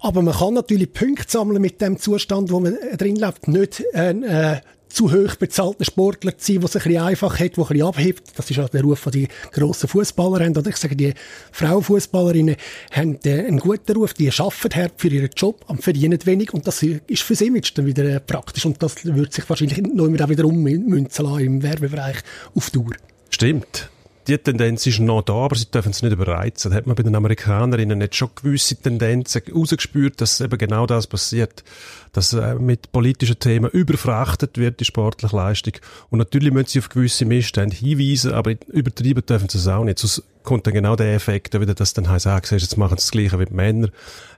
Aber 0.00 0.22
man 0.22 0.34
kann 0.34 0.54
natürlich 0.54 0.92
Punkte 0.92 1.24
sammeln 1.28 1.60
mit 1.60 1.80
dem 1.80 1.98
Zustand, 1.98 2.50
wo 2.50 2.60
man 2.60 2.74
äh, 2.76 2.96
drin 2.96 3.16
lebt. 3.16 3.48
Nicht 3.48 3.84
ein 3.94 4.22
äh, 4.22 4.60
zu 4.90 5.12
hoch 5.12 5.36
bezahlter 5.36 5.84
Sportler 5.84 6.36
zu 6.36 6.52
sein, 6.52 6.60
der 6.60 6.64
es 6.64 6.76
ein 6.76 6.82
bisschen 6.82 7.02
einfach 7.02 7.38
hat, 7.38 7.56
der 7.56 7.64
ein 7.64 7.68
bisschen 7.68 7.86
abhebt. 7.86 8.22
Das 8.36 8.50
ist 8.50 8.58
auch 8.58 8.68
der 8.68 8.82
Ruf, 8.82 9.04
den 9.04 9.12
die 9.12 9.28
grossen 9.52 9.88
Fußballer 9.88 10.44
haben. 10.44 10.56
Oder 10.56 10.70
ich 10.70 10.76
sage, 10.76 10.96
die 10.96 11.14
Frauenfußballerinnen 11.52 12.56
haben 12.92 13.18
äh, 13.24 13.46
einen 13.46 13.58
guten 13.58 13.92
Ruf, 13.92 14.14
die 14.14 14.30
arbeiten 14.30 14.74
hart 14.74 14.92
für 14.96 15.08
ihren 15.08 15.30
Job 15.36 15.64
und 15.68 15.82
verdienen 15.82 16.18
wenig. 16.24 16.52
Und 16.52 16.66
das 16.66 16.82
ist 16.82 17.22
fürs 17.22 17.40
Image 17.40 17.72
dann 17.74 17.86
wieder 17.86 18.04
äh, 18.04 18.20
praktisch. 18.20 18.66
Und 18.66 18.82
das 18.82 19.04
wird 19.04 19.32
sich 19.32 19.48
wahrscheinlich 19.48 19.78
noch 19.82 20.06
immer 20.06 20.28
wieder 20.28 20.44
ummünzen 20.44 21.24
lassen 21.24 21.40
im 21.40 21.62
Werbebereich 21.62 22.16
auf 22.54 22.70
Dauer. 22.70 22.92
Stimmt. 23.30 23.90
Die 24.30 24.38
Tendenz 24.38 24.86
ist 24.86 25.00
noch 25.00 25.22
da, 25.22 25.32
aber 25.32 25.56
sie 25.56 25.68
dürfen 25.68 25.90
es 25.90 26.02
nicht 26.02 26.12
überreizen. 26.12 26.70
Da 26.70 26.76
hat 26.76 26.86
man 26.86 26.94
bei 26.94 27.02
den 27.02 27.16
Amerikanerinnen 27.16 27.98
nicht 27.98 28.14
schon 28.14 28.30
gewisse 28.36 28.76
Tendenzen 28.76 29.42
rausgespürt, 29.52 30.20
dass 30.20 30.40
eben 30.40 30.56
genau 30.56 30.86
das 30.86 31.08
passiert. 31.08 31.64
Dass 32.12 32.32
äh, 32.32 32.54
mit 32.54 32.92
politischen 32.92 33.40
Themen 33.40 33.68
überfrachtet 33.72 34.56
wird, 34.56 34.78
die 34.78 34.84
sportliche 34.84 35.34
Leistung. 35.34 35.72
Und 36.10 36.20
natürlich 36.20 36.52
müssen 36.52 36.68
sie 36.68 36.78
auf 36.78 36.90
gewisse 36.90 37.24
Missstände 37.24 37.74
hinweisen, 37.74 38.32
aber 38.32 38.54
übertreiben 38.68 39.26
dürfen 39.26 39.48
sie 39.48 39.58
es 39.58 39.66
auch 39.66 39.82
nicht. 39.82 39.98
Sonst 39.98 40.22
kommt 40.42 40.66
dann 40.66 40.74
genau 40.74 40.96
der 40.96 41.14
Effekt, 41.14 41.58
wieder, 41.58 41.74
dass 41.74 41.92
dann 41.92 42.08
heisst, 42.08 42.26
ah, 42.26 42.40
siehst, 42.42 42.62
jetzt 42.62 42.76
machen 42.76 42.90
sie 42.90 42.96
das 42.96 43.10
Gleiche 43.10 43.38
wie 43.38 43.44
die 43.44 43.54
Männer. 43.54 43.88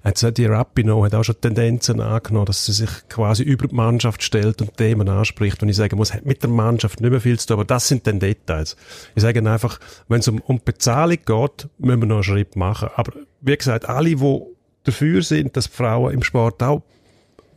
Jetzt, 0.05 0.23
äh, 0.23 0.33
die 0.33 0.47
Rapino 0.47 1.05
hat 1.05 1.15
auch 1.15 1.23
schon 1.23 1.41
Tendenzen 1.41 2.01
angenommen, 2.01 2.47
dass 2.47 2.67
sie 2.67 2.73
sich 2.73 2.91
quasi 3.09 3.43
über 3.43 3.69
die 3.69 3.75
Mannschaft 3.75 4.23
stellt 4.23 4.61
und 4.61 4.77
Themen 4.77 5.09
anspricht. 5.09 5.63
Und 5.63 5.69
ich 5.69 5.77
sage, 5.77 5.97
muss 5.97 6.13
hat 6.13 6.27
mit 6.27 6.43
der 6.43 6.51
Mannschaft 6.51 7.01
nicht 7.01 7.11
mehr 7.11 7.21
viel 7.21 7.39
zu 7.39 7.49
tun, 7.49 7.55
aber 7.55 7.65
das 7.65 7.89
sind 7.89 8.07
dann 8.07 8.21
Details. 8.21 8.77
Ich 9.15 9.23
sage 9.23 9.49
einfach, 9.49 9.79
wenn 10.09 10.21
es 10.21 10.29
um, 10.29 10.41
um 10.41 10.61
Bezahlung 10.65 11.19
geht, 11.25 11.69
müssen 11.79 12.01
wir 12.01 12.07
noch 12.07 12.17
einen 12.17 12.25
Schritt 12.25 12.57
machen. 12.57 12.91
Aber 12.97 13.13
wie 13.41 13.57
gesagt, 13.57 13.89
alle, 13.89 14.17
die 14.17 14.41
dafür 14.85 15.23
sind, 15.23 15.57
dass 15.57 15.67
Frauen 15.67 16.15
im 16.15 16.23
Sport 16.23 16.63
auch 16.63 16.83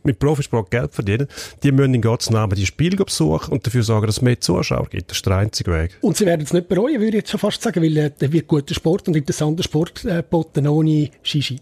mit 0.06 0.18
Profisport 0.18 0.70
Geld 0.70 0.94
verdienen, 0.94 1.28
die 1.62 1.72
müssen 1.72 1.94
in 1.94 2.02
Gottes 2.02 2.30
Namen 2.30 2.54
die 2.54 2.66
Spiele 2.66 2.96
besuchen 2.96 3.52
und 3.52 3.66
dafür 3.66 3.82
sorgen, 3.82 4.06
dass 4.06 4.16
es 4.16 4.22
mehr 4.22 4.40
Zuschauer 4.40 4.86
gibt. 4.88 5.10
Das 5.10 5.18
ist 5.18 5.26
der 5.26 5.36
einzige 5.36 5.72
Weg. 5.72 5.98
Und 6.00 6.16
sie 6.16 6.24
werden 6.26 6.42
es 6.42 6.52
nicht 6.52 6.68
bereuen, 6.68 6.94
würde 6.94 7.08
ich 7.08 7.14
jetzt 7.14 7.30
schon 7.30 7.40
fast 7.40 7.62
sagen, 7.62 7.82
weil 7.82 7.96
äh, 7.96 8.10
da 8.18 8.32
wird 8.32 8.46
guter 8.46 8.74
Sport 8.74 9.08
und 9.08 9.16
interessanter 9.16 9.62
Sport 9.62 10.04
äh, 10.04 10.16
geboten 10.16 10.66
ohne 10.68 11.10
Shishi. 11.22 11.60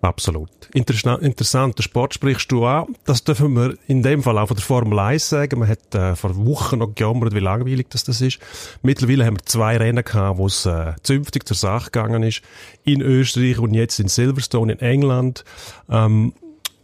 Absolut. 0.00 0.50
Interessa- 0.74 1.18
Interessanter 1.18 1.82
Sport 1.82 2.14
sprichst 2.14 2.52
du 2.52 2.64
an. 2.64 2.94
Das 3.04 3.24
dürfen 3.24 3.52
wir 3.54 3.74
in 3.88 4.04
dem 4.04 4.22
Fall 4.22 4.38
auch 4.38 4.46
von 4.46 4.56
der 4.56 4.64
Formel 4.64 4.96
1 4.96 5.28
sagen. 5.28 5.58
Man 5.58 5.68
hat 5.68 5.92
äh, 5.92 6.14
vor 6.14 6.36
Wochen 6.46 6.78
noch 6.78 6.94
gejammert, 6.94 7.34
wie 7.34 7.40
langweilig 7.40 7.88
das, 7.90 8.04
das 8.04 8.20
ist. 8.20 8.38
Mittlerweile 8.82 9.26
haben 9.26 9.38
wir 9.38 9.44
zwei 9.44 9.76
Rennen 9.76 10.04
gehabt, 10.04 10.38
wo 10.38 10.46
es 10.46 10.64
äh, 10.66 10.92
zünftig 11.02 11.48
zur 11.48 11.56
Sache 11.56 11.90
gegangen 11.90 12.22
ist. 12.22 12.42
In 12.84 13.00
Österreich 13.00 13.58
und 13.58 13.74
jetzt 13.74 13.98
in 13.98 14.06
Silverstone 14.06 14.74
in 14.74 14.78
England. 14.78 15.44
Ähm, 15.90 16.32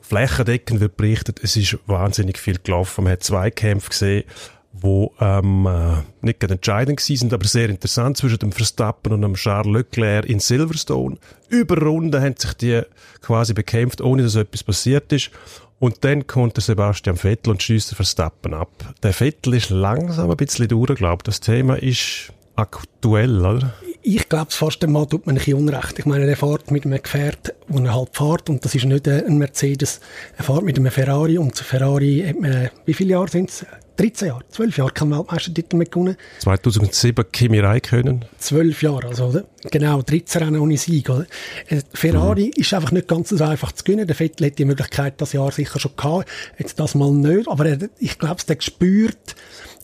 flächendeckend 0.04 0.80
wird 0.80 0.96
berichtet, 0.96 1.40
es 1.42 1.56
ist 1.56 1.78
wahnsinnig 1.86 2.38
viel 2.38 2.58
gelaufen. 2.62 3.04
Man 3.04 3.14
hat 3.14 3.22
zwei 3.22 3.50
Kämpfe 3.50 3.90
gesehen, 3.90 4.24
wo 4.72 5.12
ähm, 5.20 5.66
äh, 5.66 6.02
nicht 6.20 6.40
gerade 6.40 6.54
entscheidend 6.54 7.00
sind, 7.00 7.32
aber 7.32 7.46
sehr 7.46 7.70
interessant 7.70 8.16
zwischen 8.16 8.38
dem 8.38 8.52
Verstappen 8.52 9.12
und 9.12 9.22
dem 9.22 9.34
Charles 9.34 9.72
Leclerc 9.72 10.26
in 10.26 10.40
Silverstone. 10.40 11.16
Über 11.48 11.80
Runden 11.80 12.20
haben 12.20 12.34
sich 12.36 12.52
die 12.54 12.82
quasi 13.20 13.54
bekämpft, 13.54 14.00
ohne 14.00 14.24
dass 14.24 14.34
etwas 14.34 14.64
passiert 14.64 15.12
ist. 15.12 15.30
Und 15.78 16.04
dann 16.04 16.26
kommt 16.26 16.56
der 16.56 16.62
Sebastian 16.62 17.16
Vettel 17.16 17.50
und 17.50 17.62
schießt 17.62 17.92
den 17.92 17.96
Verstappen 17.96 18.54
ab. 18.54 18.94
Der 19.02 19.12
Vettel 19.12 19.54
ist 19.54 19.70
langsam 19.70 20.30
ein 20.30 20.36
bisschen 20.36 20.68
durchgelaufen. 20.68 21.22
Das 21.24 21.40
Thema 21.40 21.76
ist 21.76 22.32
aktuell, 22.56 23.44
oder? 23.44 23.74
Ich 24.06 24.28
glaube, 24.28 24.50
fast 24.50 24.84
einmal 24.84 25.06
tut 25.06 25.24
man 25.24 25.34
ein 25.34 25.38
bisschen 25.38 25.56
Unrecht. 25.56 25.98
Ich 25.98 26.04
meine, 26.04 26.26
er 26.26 26.36
fährt 26.36 26.70
mit 26.70 26.84
einem 26.84 27.02
Gefährt, 27.02 27.54
wo 27.68 27.78
er 27.82 27.94
halt 27.94 28.10
fährt, 28.12 28.50
und 28.50 28.62
das 28.62 28.74
ist 28.74 28.84
nicht 28.84 29.08
ein 29.08 29.38
Mercedes. 29.38 30.00
Er 30.36 30.44
fährt 30.44 30.62
mit 30.62 30.76
einem 30.76 30.90
Ferrari, 30.90 31.38
und 31.38 31.56
der 31.58 31.64
Ferrari 31.64 32.22
hat 32.28 32.38
man, 32.38 32.68
wie 32.84 32.92
viele 32.92 33.12
Jahre 33.12 33.28
sind 33.28 33.48
es? 33.48 33.64
13 33.96 34.28
Jahre, 34.28 34.42
12 34.50 34.76
Jahre 34.76 34.90
keinen 34.92 35.12
Weltmeistertitel 35.12 35.76
mehr 35.78 35.86
gewonnen. 35.86 36.16
2007 36.40 37.24
Kimi 37.32 37.60
Räikkönen. 37.60 38.26
12 38.36 38.82
Jahre, 38.82 39.08
also 39.08 39.28
oder? 39.28 39.44
genau, 39.70 40.02
13 40.02 40.42
Rennen 40.42 40.60
ohne 40.60 40.76
Sieg. 40.76 41.08
Oder? 41.08 41.26
Äh, 41.68 41.80
Ferrari 41.94 42.50
ist 42.56 42.74
einfach 42.74 42.92
nicht 42.92 43.08
ganz 43.08 43.30
so 43.30 43.42
einfach 43.42 43.72
zu 43.72 43.84
gewinnen. 43.84 44.06
Der 44.06 44.16
Vettel 44.16 44.48
hat 44.48 44.58
die 44.58 44.66
Möglichkeit 44.66 45.14
das 45.16 45.32
Jahr 45.32 45.50
sicher 45.50 45.80
schon 45.80 45.96
gehabt, 45.96 46.28
jetzt 46.58 46.78
das 46.78 46.94
mal 46.94 47.10
nicht. 47.10 47.48
Aber 47.48 47.64
er, 47.64 47.78
ich 47.98 48.18
glaube, 48.18 48.42
er 48.46 48.56
spürt, 48.60 49.34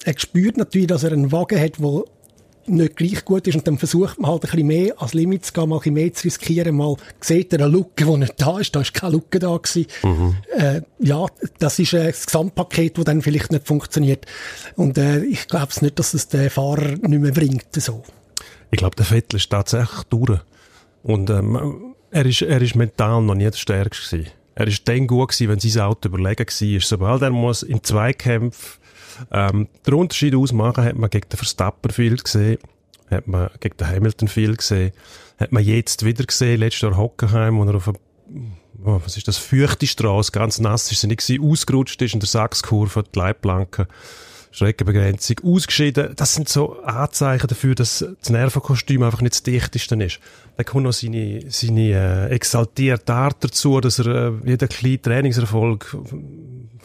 er 0.04 0.18
spürt 0.18 0.58
natürlich, 0.58 0.88
dass 0.88 1.04
er 1.04 1.12
einen 1.12 1.32
Wagen 1.32 1.58
hat, 1.58 1.78
der 1.78 2.04
nicht 2.70 2.96
gleich 2.96 3.24
gut 3.24 3.46
ist 3.46 3.56
und 3.56 3.66
dann 3.66 3.78
versucht 3.78 4.18
man 4.18 4.30
halt 4.30 4.44
ein 4.44 4.50
bisschen 4.50 4.66
mehr 4.66 4.94
ans 4.98 5.14
Limit 5.14 5.44
zu 5.46 5.52
gehen, 5.52 5.68
mal 5.68 5.76
ein 5.76 5.78
bisschen 5.80 5.94
mehr 5.94 6.12
zu 6.12 6.24
riskieren, 6.24 6.76
mal 6.76 6.96
sieht 7.20 7.52
er 7.52 7.60
eine 7.60 7.68
Lücke, 7.68 8.04
die 8.04 8.16
nicht 8.16 8.34
da 8.40 8.58
ist, 8.58 8.74
da 8.74 8.80
ist 8.80 8.94
keine 8.94 9.14
Lücke 9.14 9.38
da 9.38 9.56
gewesen. 9.56 9.86
Äh, 10.56 10.82
ja, 10.98 11.26
das 11.58 11.78
ist 11.78 11.92
äh, 11.92 12.06
das 12.06 12.26
Gesamtpaket, 12.26 12.98
das 12.98 13.04
dann 13.04 13.22
vielleicht 13.22 13.52
nicht 13.52 13.66
funktioniert 13.66 14.26
und 14.76 14.98
äh, 14.98 15.24
ich 15.24 15.48
glaube 15.48 15.72
nicht, 15.80 15.98
dass 15.98 16.14
es 16.14 16.28
der 16.28 16.50
Fahrer 16.50 16.96
nicht 16.96 17.20
mehr 17.20 17.32
bringt, 17.32 17.66
so. 17.72 18.02
Ich 18.70 18.78
glaube, 18.78 18.96
der 18.96 19.06
Vettel 19.06 19.36
ist 19.36 19.50
tatsächlich 19.50 20.04
durch. 20.04 20.40
Und 21.02 21.30
ähm, 21.30 21.94
er, 22.10 22.26
ist, 22.26 22.42
er 22.42 22.60
ist 22.60 22.76
mental 22.76 23.22
noch 23.22 23.34
nie 23.34 23.44
der 23.44 23.52
Stärkste 23.52 24.18
gewesen. 24.18 24.32
Er 24.54 24.66
ist 24.66 24.86
dann 24.88 25.06
gut 25.06 25.30
gewesen, 25.30 25.48
wenn 25.48 25.60
sein 25.60 25.82
Auto 25.82 26.08
überlegen 26.08 26.46
war. 26.46 26.80
Sobald 26.80 27.22
er 27.22 27.30
muss 27.30 27.62
in 27.62 27.82
Zweikämpfen 27.82 28.79
Ähm, 29.30 29.68
der 29.86 29.94
Unterschied 29.94 30.34
ausmachen 30.34 30.84
hat 30.84 30.96
man 30.96 31.10
gegen 31.10 31.28
den 31.28 31.36
Verstappen 31.36 31.90
viel 31.90 32.16
gesehen, 32.16 32.58
hat 33.10 33.26
man 33.26 33.50
gegen 33.60 33.76
den 33.76 33.88
Hamilton 33.88 34.28
viel 34.28 34.56
gesehen, 34.56 34.92
hat 35.38 35.52
man 35.52 35.64
jetzt 35.64 36.04
wieder 36.04 36.24
gesehen, 36.24 36.60
letztes 36.60 36.82
Jahr 36.82 36.96
Hockenheim, 36.96 37.58
wo 37.58 37.64
er 37.64 37.74
auf 37.76 37.88
eine, 37.88 37.98
oh, 38.84 39.00
was 39.04 39.16
ist 39.16 39.28
das, 39.28 39.38
feuchte 39.38 39.86
Straße, 39.86 40.32
ganz 40.32 40.58
nass 40.58 40.90
ist 40.90 41.00
sie 41.00 41.06
nicht 41.06 41.26
gewesen, 41.26 41.44
ausgerutscht 41.44 42.00
ist 42.02 42.14
in 42.14 42.20
der 42.20 42.28
Sachskurve, 42.28 43.04
die 43.04 43.18
Leitplanke, 43.18 43.88
Streckenbegrenzung 44.52 45.36
ausgeschieden. 45.44 46.12
Das 46.16 46.34
sind 46.34 46.48
so 46.48 46.80
Anzeichen 46.82 47.46
dafür, 47.46 47.74
dass 47.74 48.04
das 48.20 48.30
Nervenkostüm 48.30 49.02
einfach 49.02 49.20
nicht 49.20 49.34
das 49.34 49.42
dichteste 49.42 49.94
ist. 50.02 50.18
Dann 50.56 50.66
kommt 50.66 50.84
noch 50.84 50.92
seine, 50.92 51.44
seine 51.48 52.28
äh, 52.28 52.34
exaltierte 52.34 53.14
Art 53.14 53.36
dazu, 53.40 53.80
dass 53.80 54.00
er 54.00 54.06
äh, 54.06 54.32
jeden 54.44 54.68
kleinen 54.68 55.02
Trainingserfolg 55.02 55.96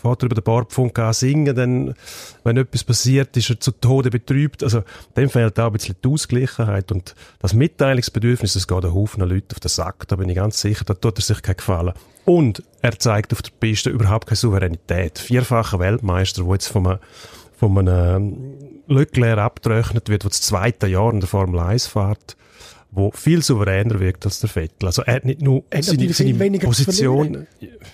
fährt 0.06 0.22
er 0.22 0.26
über 0.28 0.36
den 0.36 0.44
Bordfunk 0.44 0.98
an 1.00 1.14
singen, 1.14 1.56
dann, 1.56 1.96
wenn 2.44 2.58
etwas 2.58 2.84
passiert, 2.84 3.36
ist 3.38 3.50
er 3.50 3.60
zu 3.60 3.72
Tode 3.72 4.10
betrübt. 4.12 4.64
Also, 4.64 4.84
dem 5.18 5.30
fehlt 5.30 5.60
auch 5.60 5.68
ein 5.68 5.74
bisschen 5.74 5.96
die 6.04 6.08
Ausgleichheit 6.08 6.92
und 6.92 7.16
das 7.40 7.54
Mitteilungsbedürfnis, 7.54 8.54
das 8.54 8.68
geht 8.68 8.84
einen 8.84 8.94
Haufen 8.94 9.28
Leute 9.28 9.56
auf 9.56 9.60
den 9.60 9.70
Sack, 9.70 10.08
da 10.08 10.16
bin 10.16 10.30
ich 10.30 10.36
ganz 10.36 10.62
sicher, 10.62 10.86
da 10.86 10.94
tut 10.94 11.18
er 11.18 11.24
sich 11.24 11.42
keinen 11.42 11.58
Gefallen. 11.58 11.94
Und 12.26 12.64
er 12.82 12.98
zeigt 13.00 13.34
auf 13.34 13.42
der 13.42 13.52
Piste 13.60 13.90
überhaupt 13.90 14.28
keine 14.28 14.38
Souveränität. 14.38 15.20
Vierfacher 15.20 15.80
Weltmeister, 15.80 16.44
der 16.44 16.54
jetzt 16.54 16.68
von 16.68 16.88
einem 16.88 17.00
von 17.58 17.78
einem 17.78 18.58
Leclerc 18.88 19.40
abgerechnet 19.40 20.10
wird, 20.10 20.24
der 20.24 20.30
das 20.30 20.42
zweite 20.42 20.88
Jahr 20.88 21.14
in 21.14 21.22
der 21.22 21.30
Formel 21.30 21.60
1 21.60 21.88
fährt, 21.88 22.36
wo 22.96 23.12
viel 23.12 23.44
souveräner 23.44 24.00
wirkt 24.00 24.26
als 24.26 24.40
der 24.40 24.50
Vettel. 24.50 24.88
Also 24.88 25.02
er 25.04 25.16
hat 25.16 25.26
nicht 25.26 25.42
nur 25.42 25.64
Er 25.70 25.80
hat 25.80 25.86
seine, 25.86 26.14
viel 26.14 26.36
seine 26.36 26.60
Position, 26.60 27.48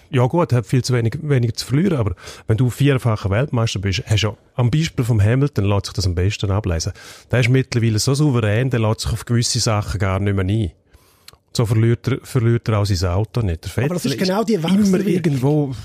ja 0.09 0.25
gut, 0.27 0.51
er 0.51 0.59
hat 0.59 0.65
viel 0.65 0.83
zu 0.83 0.93
wenig, 0.93 1.17
weniger 1.21 1.53
zu 1.53 1.65
verlieren, 1.65 1.97
aber 1.97 2.15
wenn 2.47 2.57
du 2.57 2.69
vierfacher 2.69 3.29
Weltmeister 3.29 3.79
bist, 3.79 4.03
hast 4.05 4.23
du 4.23 4.27
ja 4.27 4.37
am 4.55 4.69
Beispiel 4.69 5.03
vom 5.03 5.21
Hamilton 5.21 5.65
lässt 5.65 5.87
sich 5.87 5.93
das 5.93 6.05
am 6.05 6.15
besten 6.15 6.51
ablesen. 6.51 6.93
Der 7.31 7.39
ist 7.39 7.49
mittlerweile 7.49 7.99
so 7.99 8.13
souverän, 8.13 8.69
der 8.69 8.79
lässt 8.79 9.01
sich 9.01 9.11
auf 9.11 9.25
gewisse 9.25 9.59
Sachen 9.59 9.99
gar 9.99 10.19
nicht 10.19 10.35
mehr 10.35 10.45
ein. 10.45 10.71
So 11.53 11.65
verliert 11.65 12.07
er, 12.07 12.19
verliert 12.23 12.69
er 12.69 12.79
auch 12.79 12.85
sein 12.85 13.09
Auto 13.11 13.41
nicht. 13.41 13.65
Der 13.65 13.71
Vettel 13.71 13.85
Aber 13.85 13.95
das 13.95 14.05
ist 14.05 14.17
genau 14.17 14.43
die 14.45 14.53
immer 14.53 14.69
Wechselwirkung. 14.69 15.05
irgendwo, 15.05 15.75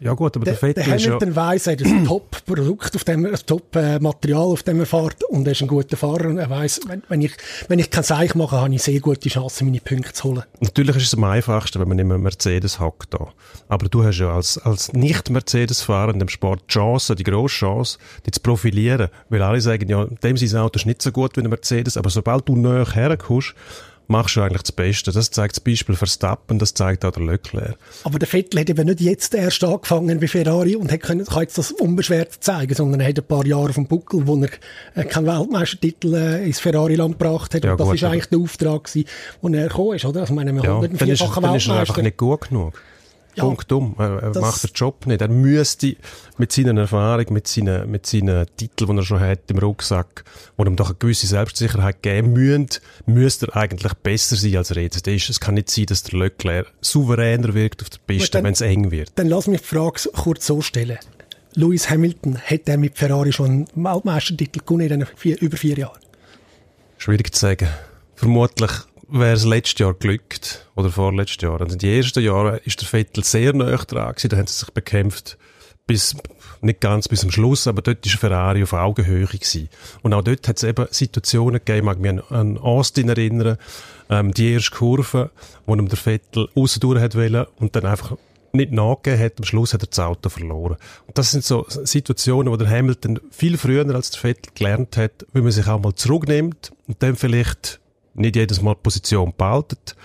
ja 0.00 0.12
gut, 0.12 0.34
aber 0.34 0.44
der, 0.44 0.54
Der, 0.54 0.58
Vettel 0.58 0.82
der 0.82 0.96
ist 0.96 1.04
ja, 1.04 1.12
Hamilton 1.12 1.36
weiss, 1.36 1.66
er 1.68 1.74
hat 1.74 1.82
ein 1.84 2.04
Top-Produkt, 2.04 2.96
auf 2.96 3.04
dem, 3.04 3.24
ein 3.24 3.36
Top-Material, 3.46 4.42
auf 4.42 4.64
dem 4.64 4.80
er 4.80 4.86
fährt, 4.86 5.22
und 5.24 5.46
er 5.46 5.52
ist 5.52 5.62
ein 5.62 5.68
guter 5.68 5.96
Fahrer, 5.96 6.28
und 6.30 6.38
er 6.38 6.50
weiss, 6.50 6.80
wenn, 6.88 7.04
wenn 7.08 7.22
ich, 7.22 7.32
wenn 7.68 7.78
ich 7.78 7.90
kein 7.90 8.02
Seich 8.02 8.34
mache, 8.34 8.56
habe 8.60 8.74
ich 8.74 8.82
sehr 8.82 8.98
gute 8.98 9.28
Chancen, 9.28 9.66
meine 9.66 9.80
Punkte 9.80 10.12
zu 10.12 10.24
holen. 10.24 10.42
Natürlich 10.58 10.96
ist 10.96 11.04
es 11.04 11.14
am 11.14 11.22
einfachsten, 11.22 11.78
wenn 11.80 11.86
man 11.86 11.96
nicht 11.96 12.06
mehr 12.06 12.18
Mercedes 12.18 12.80
hockt 12.80 13.14
da. 13.14 13.28
Aber 13.68 13.88
du 13.88 14.02
hast 14.02 14.18
ja 14.18 14.34
als, 14.34 14.58
als 14.58 14.92
Nicht-Mercedes-Fahrer 14.92 16.12
in 16.12 16.18
dem 16.18 16.28
Sport 16.28 16.62
die 16.68 16.72
Chance, 16.72 17.14
die 17.14 17.22
grosse 17.22 17.54
Chance, 17.54 17.98
dich 18.26 18.34
zu 18.34 18.40
profilieren. 18.40 19.10
Weil 19.28 19.42
alle 19.42 19.60
sagen, 19.60 19.88
ja, 19.88 20.06
dem 20.06 20.36
sein 20.36 20.60
Auto 20.60 20.76
ist 20.78 20.86
nicht 20.86 21.02
so 21.02 21.12
gut 21.12 21.36
wie 21.36 21.40
ein 21.42 21.48
Mercedes, 21.48 21.96
aber 21.96 22.10
sobald 22.10 22.48
du 22.48 22.56
näher 22.56 22.86
herkommst, 22.92 23.54
machst 24.06 24.36
du 24.36 24.42
eigentlich 24.42 24.62
das 24.62 24.72
Beste. 24.72 25.12
Das 25.12 25.30
zeigt 25.30 25.56
das 25.56 25.60
Beispiel 25.60 25.94
Verstappen, 25.94 26.58
das 26.58 26.74
zeigt 26.74 27.04
auch 27.04 27.12
der 27.12 27.24
Leclerc. 27.24 27.76
Aber 28.04 28.18
der 28.18 28.28
Vettel 28.28 28.60
hat 28.60 28.70
eben 28.70 28.86
nicht 28.86 29.00
jetzt 29.00 29.34
erst 29.34 29.62
angefangen 29.64 30.20
bei 30.20 30.28
Ferrari 30.28 30.76
und 30.76 30.92
hat 30.92 31.00
können, 31.00 31.24
kann 31.24 31.42
jetzt 31.42 31.58
das 31.58 31.72
unbeschwert 31.72 32.32
zeigen, 32.40 32.74
sondern 32.74 33.00
er 33.00 33.08
hat 33.08 33.18
ein 33.18 33.24
paar 33.26 33.46
Jahre 33.46 33.68
auf 33.70 33.74
dem 33.74 33.86
Buckel, 33.86 34.26
wo 34.26 34.36
er 34.42 34.50
äh, 34.94 35.04
keinen 35.04 35.26
Weltmeistertitel 35.26 36.14
äh, 36.14 36.44
ins 36.44 36.60
Ferrari-Land 36.60 37.18
gebracht 37.18 37.54
hat. 37.54 37.64
Ja, 37.64 37.72
und 37.72 37.80
das 37.80 37.86
gut, 37.86 37.96
ist 37.96 38.04
eigentlich 38.04 38.26
der 38.26 38.38
Auftrag 38.38 38.84
gewesen, 38.84 39.08
wo 39.40 39.48
er 39.48 39.68
gekommen 39.68 39.96
ist, 39.96 40.04
oder? 40.04 40.20
Also, 40.20 40.32
ich 40.32 40.36
meine, 40.36 40.52
wir 40.52 40.62
Ja, 40.62 40.70
haben 40.70 40.80
nicht 40.80 40.90
einen 40.90 40.98
dann 40.98 41.08
ist, 41.10 41.36
dann 41.42 41.54
ist 41.54 41.68
er 41.68 41.80
einfach 41.80 41.96
nicht 42.02 42.16
gut 42.16 42.48
genug. 42.48 42.74
Ja, 43.34 43.44
Punkt 43.44 43.70
um. 43.72 43.94
Er, 43.98 44.22
er 44.22 44.40
macht 44.40 44.62
den 44.62 44.70
Job 44.74 45.06
nicht. 45.06 45.20
Er 45.20 45.28
müsste 45.28 45.96
mit 46.38 46.52
seiner 46.52 46.80
Erfahrung, 46.80 47.26
mit 47.30 47.48
seinen, 47.48 47.90
mit 47.90 48.06
seinen 48.06 48.46
Titeln, 48.56 48.90
die 48.90 49.02
er 49.02 49.04
schon 49.04 49.20
hat 49.20 49.50
im 49.50 49.58
Rucksack, 49.58 50.24
die 50.56 50.62
ihm 50.62 50.76
doch 50.76 50.90
eine 50.90 50.96
gewisse 50.98 51.26
Selbstsicherheit 51.26 52.02
geben 52.02 52.32
müssen, 52.32 52.68
müsste 53.06 53.48
er 53.48 53.56
eigentlich 53.56 53.94
besser 53.94 54.36
sein 54.36 54.56
als 54.56 54.70
er 54.70 54.82
jetzt 54.82 55.06
ist. 55.06 55.30
Es 55.30 55.40
kann 55.40 55.54
nicht 55.54 55.70
sein, 55.70 55.86
dass 55.86 56.04
der 56.04 56.18
Leclerc 56.18 56.72
souveräner 56.80 57.54
wirkt 57.54 57.82
auf 57.82 57.90
der 57.90 57.98
Piste, 58.06 58.42
wenn 58.42 58.52
es 58.52 58.60
eng 58.60 58.90
wird. 58.90 59.10
Dann 59.16 59.28
lass 59.28 59.46
mich 59.46 59.60
die 59.62 59.66
Frage 59.66 60.08
kurz 60.14 60.46
so 60.46 60.60
stellen. 60.60 60.98
Lewis 61.54 61.88
Hamilton, 61.88 62.38
hat 62.38 62.68
er 62.68 62.78
mit 62.78 62.98
Ferrari 62.98 63.32
schon 63.32 63.46
einen 63.46 63.68
Weltmeistertitel 63.84 64.60
gewonnen 64.60 64.90
in 64.90 65.00
den 65.00 65.08
vier, 65.16 65.40
über 65.40 65.56
vier 65.56 65.78
Jahren? 65.78 66.00
Schwierig 66.98 67.32
zu 67.32 67.40
sagen. 67.40 67.68
Vermutlich 68.16 68.72
wäre 69.08 69.34
es 69.34 69.44
letztes 69.44 69.80
Jahr 69.80 69.94
glückt 69.94 70.66
oder 70.74 70.90
vorletztes 70.90 71.42
Jahr. 71.42 71.60
Und 71.60 71.72
in 71.72 71.78
den 71.78 71.96
ersten 71.96 72.22
Jahren 72.22 72.58
ist 72.64 72.80
der 72.80 72.88
Vettel 72.88 73.24
sehr 73.24 73.52
nahe 73.52 73.76
dran 73.76 74.14
gewesen. 74.14 74.28
Da 74.28 74.36
haben 74.36 74.46
sie 74.46 74.58
sich 74.58 74.70
bekämpft 74.70 75.38
bis, 75.86 76.16
nicht 76.60 76.80
ganz 76.80 77.08
bis 77.08 77.20
zum 77.20 77.30
Schluss, 77.30 77.66
aber 77.66 77.82
dort 77.82 78.04
ist 78.06 78.16
Ferrari 78.16 78.62
auf 78.62 78.72
Augenhöhe 78.72 79.26
gewesen. 79.26 79.68
Und 80.02 80.14
auch 80.14 80.22
dort 80.22 80.48
hat 80.48 80.56
es 80.56 80.62
eben 80.62 80.86
Situationen 80.90 81.60
gegeben, 81.64 81.86
mag 81.86 81.98
mich 81.98 82.10
an, 82.10 82.22
an 82.30 82.58
Austin 82.58 83.08
erinnern, 83.08 83.58
ähm, 84.08 84.32
die 84.32 84.52
erste 84.52 84.74
Kurve, 84.76 85.30
wo 85.66 85.74
ihm 85.74 85.88
der 85.88 85.98
Vettel 85.98 86.48
aussen 86.54 86.80
durch 86.80 87.00
hat 87.00 87.14
wollen 87.14 87.46
und 87.56 87.76
dann 87.76 87.86
einfach 87.86 88.16
nicht 88.52 88.72
nachgegeben 88.72 89.24
hat, 89.24 89.38
am 89.38 89.44
Schluss 89.44 89.74
hat 89.74 89.82
er 89.82 89.88
das 89.88 89.98
Auto 89.98 90.28
verloren. 90.28 90.76
Und 91.06 91.18
das 91.18 91.32
sind 91.32 91.44
so 91.44 91.66
Situationen, 91.68 92.52
wo 92.52 92.56
der 92.56 92.70
Hamilton 92.70 93.20
viel 93.30 93.58
früher 93.58 93.84
als 93.94 94.10
der 94.10 94.20
Vettel 94.20 94.52
gelernt 94.54 94.96
hat, 94.96 95.26
wie 95.32 95.40
man 95.40 95.50
sich 95.50 95.66
auch 95.66 95.80
mal 95.80 95.94
zurücknimmt 95.94 96.72
und 96.86 97.02
dann 97.02 97.16
vielleicht 97.16 97.80
nicht 98.14 98.36
jedes 98.36 98.62
Mal 98.62 98.74
die 98.74 98.80
Position 98.82 99.32
behaltet, 99.36 99.96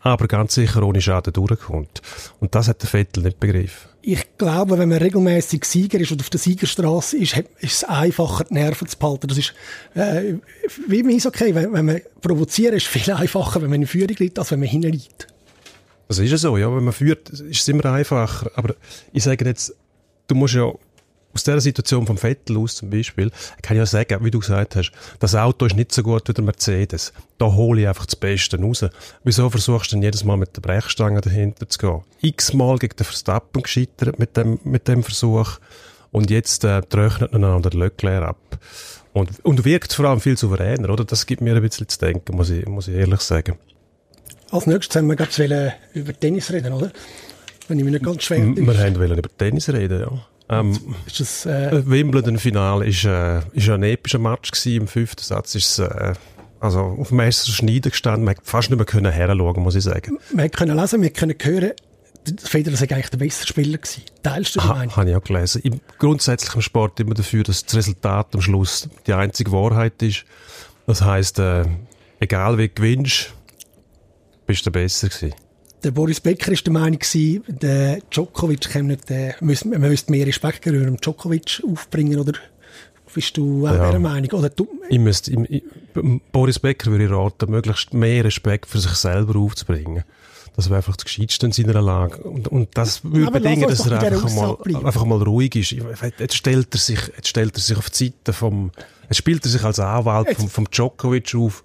aber 0.00 0.26
ganz 0.28 0.54
sicher 0.54 0.82
ohne 0.82 1.00
Schaden 1.00 1.32
durchkommt. 1.32 2.02
Und 2.40 2.54
das 2.54 2.68
hat 2.68 2.82
der 2.82 2.88
Vettel 2.88 3.22
nicht 3.22 3.40
begriffen. 3.40 3.88
Ich 4.00 4.38
glaube, 4.38 4.78
wenn 4.78 4.88
man 4.88 4.98
regelmäßig 4.98 5.64
Sieger 5.64 6.00
ist 6.00 6.12
und 6.12 6.20
auf 6.20 6.30
der 6.30 6.40
Siegerstraße 6.40 7.18
ist, 7.18 7.36
ist 7.36 7.44
es 7.60 7.84
einfacher, 7.84 8.44
die 8.44 8.54
Nerven 8.54 8.88
zu 8.88 8.96
behalten. 8.96 9.26
Das 9.26 9.36
ist, 9.36 9.52
äh, 9.94 10.34
wie 10.86 11.00
im 11.00 11.08
Eishockey, 11.08 11.54
wenn, 11.54 11.72
wenn 11.72 11.84
man 11.84 12.00
provoziert, 12.20 12.74
ist 12.74 12.84
es 12.84 12.88
viel 12.88 13.12
einfacher, 13.12 13.60
wenn 13.60 13.70
man 13.70 13.82
in 13.82 13.86
Führung 13.86 14.16
liegt, 14.18 14.38
als 14.38 14.50
wenn 14.50 14.60
man 14.60 14.68
hinten 14.68 14.92
liegt. 14.92 15.26
Das 16.06 16.18
ist 16.18 16.30
ja 16.30 16.38
so, 16.38 16.56
ja. 16.56 16.74
Wenn 16.74 16.84
man 16.84 16.94
führt, 16.94 17.28
ist 17.28 17.60
es 17.60 17.68
immer 17.68 17.84
einfacher. 17.86 18.50
Aber 18.54 18.74
ich 19.12 19.24
sage 19.24 19.44
jetzt, 19.44 19.74
du 20.28 20.34
musst 20.34 20.54
ja 20.54 20.72
aus 21.38 21.44
dieser 21.44 21.60
Situation 21.60 22.04
vom 22.04 22.18
Vettel 22.18 22.58
aus 22.58 22.74
zum 22.74 22.90
Beispiel, 22.90 23.30
kann 23.62 23.76
ich 23.76 23.78
ja 23.78 23.86
sagen, 23.86 24.24
wie 24.24 24.30
du 24.30 24.40
gesagt 24.40 24.74
hast, 24.74 24.90
das 25.20 25.36
Auto 25.36 25.66
ist 25.66 25.76
nicht 25.76 25.92
so 25.92 26.02
gut 26.02 26.28
wie 26.28 26.32
der 26.32 26.42
Mercedes. 26.42 27.12
Da 27.38 27.46
hole 27.46 27.82
ich 27.82 27.88
einfach 27.88 28.06
das 28.06 28.16
Beste 28.16 28.60
raus. 28.60 28.84
Wieso 29.22 29.48
versuchst 29.48 29.92
du 29.92 29.96
denn 29.96 30.02
jedes 30.02 30.24
Mal 30.24 30.36
mit 30.36 30.56
der 30.56 30.62
Brechstange 30.62 31.20
dahinter 31.20 31.68
zu 31.68 31.78
gehen? 31.78 32.00
X-mal 32.22 32.78
gegen 32.78 32.96
den 32.96 33.04
Verstappen 33.04 33.62
gescheitert 33.62 34.18
mit 34.18 34.36
dem, 34.36 34.58
mit 34.64 34.88
dem 34.88 35.04
Versuch. 35.04 35.58
Und 36.10 36.30
jetzt 36.30 36.64
äh, 36.64 36.80
tröchnet 36.82 37.32
einander 37.32 37.70
der 37.70 37.78
Leclerc 37.78 38.24
ab. 38.24 38.58
Und, 39.12 39.30
und 39.44 39.64
wirkt 39.64 39.92
vor 39.92 40.06
allem 40.06 40.20
viel 40.20 40.36
souveräner, 40.36 40.90
oder? 40.90 41.04
Das 41.04 41.26
gibt 41.26 41.40
mir 41.40 41.54
ein 41.54 41.62
bisschen 41.62 41.88
zu 41.88 41.98
denken, 41.98 42.34
muss 42.34 42.50
ich, 42.50 42.66
muss 42.66 42.88
ich 42.88 42.94
ehrlich 42.94 43.20
sagen. 43.20 43.58
Als 44.50 44.66
nächstes 44.66 44.96
haben 44.96 45.06
wir 45.06 45.16
gerade 45.16 45.74
über 45.94 46.18
Tennis 46.18 46.50
reden, 46.50 46.72
oder? 46.72 46.90
Wenn 47.68 47.78
ich 47.78 47.84
mich 47.84 47.92
nicht 47.92 48.04
ganz 48.04 48.22
schwer 48.22 48.38
Wir 48.38 48.66
wollen 48.66 49.18
über 49.18 49.36
Tennis 49.36 49.68
reden, 49.68 50.00
ja. 50.00 50.26
Ähm, 50.50 50.78
ist 51.06 51.20
das, 51.20 51.46
äh, 51.46 51.82
Wimbledon-Finale 51.84 52.86
ist, 52.86 53.04
äh, 53.04 53.40
ist 53.52 53.66
ja 53.66 53.74
ein 53.74 53.82
epischer 53.82 54.18
Match 54.18 54.50
gewesen. 54.50 54.82
Im 54.82 54.88
fünften 54.88 55.22
Satz 55.22 55.54
ist 55.54 55.70
es, 55.70 55.78
äh, 55.78 56.14
also 56.60 56.80
auf 56.80 57.08
dem 57.08 57.18
Messer 57.18 57.52
Schneiden 57.52 57.90
gestanden. 57.90 58.24
Man 58.24 58.36
hat 58.36 58.44
fast 58.44 58.70
nicht 58.70 58.78
mehr 58.78 58.86
können 58.86 59.12
heranschauen, 59.12 59.62
muss 59.62 59.74
ich 59.74 59.84
sagen. 59.84 60.18
wir 60.30 60.44
haben 60.44 60.50
können 60.50 60.76
lesen, 60.76 61.02
wir 61.02 61.10
können 61.10 61.34
hören, 61.40 61.72
der 62.26 62.48
Federer 62.48 62.76
sei 62.76 62.90
eigentlich 62.90 63.10
der 63.10 63.18
bessere 63.18 63.46
Spieler 63.46 63.78
gewesen. 63.78 64.02
Teilst 64.22 64.56
du 64.56 64.60
die 64.60 64.66
Meinung? 64.66 64.96
habe 64.96 65.10
ich 65.10 65.16
auch 65.16 65.22
gelesen. 65.22 65.62
Im 65.62 65.80
grundsätzlichen 65.98 66.62
Sport 66.62 67.00
immer 67.00 67.14
dafür, 67.14 67.42
dass 67.42 67.64
das 67.64 67.76
Resultat 67.76 68.34
am 68.34 68.40
Schluss 68.40 68.88
die 69.06 69.12
einzige 69.12 69.52
Wahrheit 69.52 70.02
ist. 70.02 70.24
Das 70.86 71.02
heisst, 71.02 71.38
äh, 71.38 71.64
egal 72.20 72.58
wie 72.58 72.68
du 72.68 72.74
gewinnst, 72.74 73.34
bist 74.46 74.66
du 74.66 74.70
besser 74.70 75.08
gewesen. 75.08 75.34
Der 75.84 75.90
Boris 75.92 76.20
Becker 76.20 76.52
ist 76.52 76.66
der 76.66 76.72
Meinung 76.72 76.98
gewesen, 76.98 77.42
der 77.46 78.00
Djokovic 78.10 78.68
käme 78.68 78.88
nicht, 78.88 79.08
der, 79.08 79.36
müssen, 79.40 79.70
man 79.70 79.80
müsste 79.80 80.10
mehr 80.10 80.26
Respekt 80.26 80.62
gegenüber 80.62 80.86
dem 80.86 80.96
Djokovic 80.96 81.62
aufbringen, 81.70 82.18
oder 82.18 82.32
bist 83.14 83.36
du 83.36 83.66
auch 83.66 83.72
Ja. 83.74 83.86
dieser 83.86 83.98
Meinung? 84.00 84.30
Oder 84.32 84.50
du, 84.50 84.68
Ich 84.88 84.98
müsste, 84.98 85.32
ich, 85.48 85.62
Boris 86.32 86.58
Becker 86.58 86.90
würde 86.90 87.04
ich 87.04 87.10
raten, 87.10 87.50
möglichst 87.50 87.94
mehr 87.94 88.24
Respekt 88.24 88.66
für 88.66 88.78
sich 88.78 88.92
selber 88.92 89.38
aufzubringen. 89.38 90.04
Das 90.56 90.68
wäre 90.68 90.78
einfach 90.78 90.96
das 90.96 91.04
Gescheitste 91.04 91.46
in 91.46 91.52
seiner 91.52 91.80
Lage. 91.80 92.18
Und, 92.22 92.48
und 92.48 92.76
das 92.76 93.04
würde 93.04 93.28
Aber 93.28 93.38
bedingen, 93.38 93.68
dass 93.68 93.86
er 93.86 94.00
einfach 94.02 94.32
mal, 94.34 94.56
einfach 94.84 95.04
mal 95.04 95.22
ruhig 95.22 95.54
ist. 95.54 95.70
Jetzt 96.18 96.34
stellt 96.36 96.74
er 96.74 96.78
sich, 96.78 96.98
jetzt 97.16 97.28
stellt 97.28 97.56
er 97.56 97.60
sich 97.60 97.76
auf 97.78 97.90
die 97.90 98.06
Seite 98.06 98.32
vom, 98.32 98.72
jetzt 99.08 99.18
spielt 99.18 99.44
er 99.44 99.50
sich 99.50 99.62
als 99.62 99.78
Anwalt 99.78 100.34
vom, 100.36 100.48
vom 100.48 100.68
Djokovic 100.68 101.32
auf, 101.36 101.62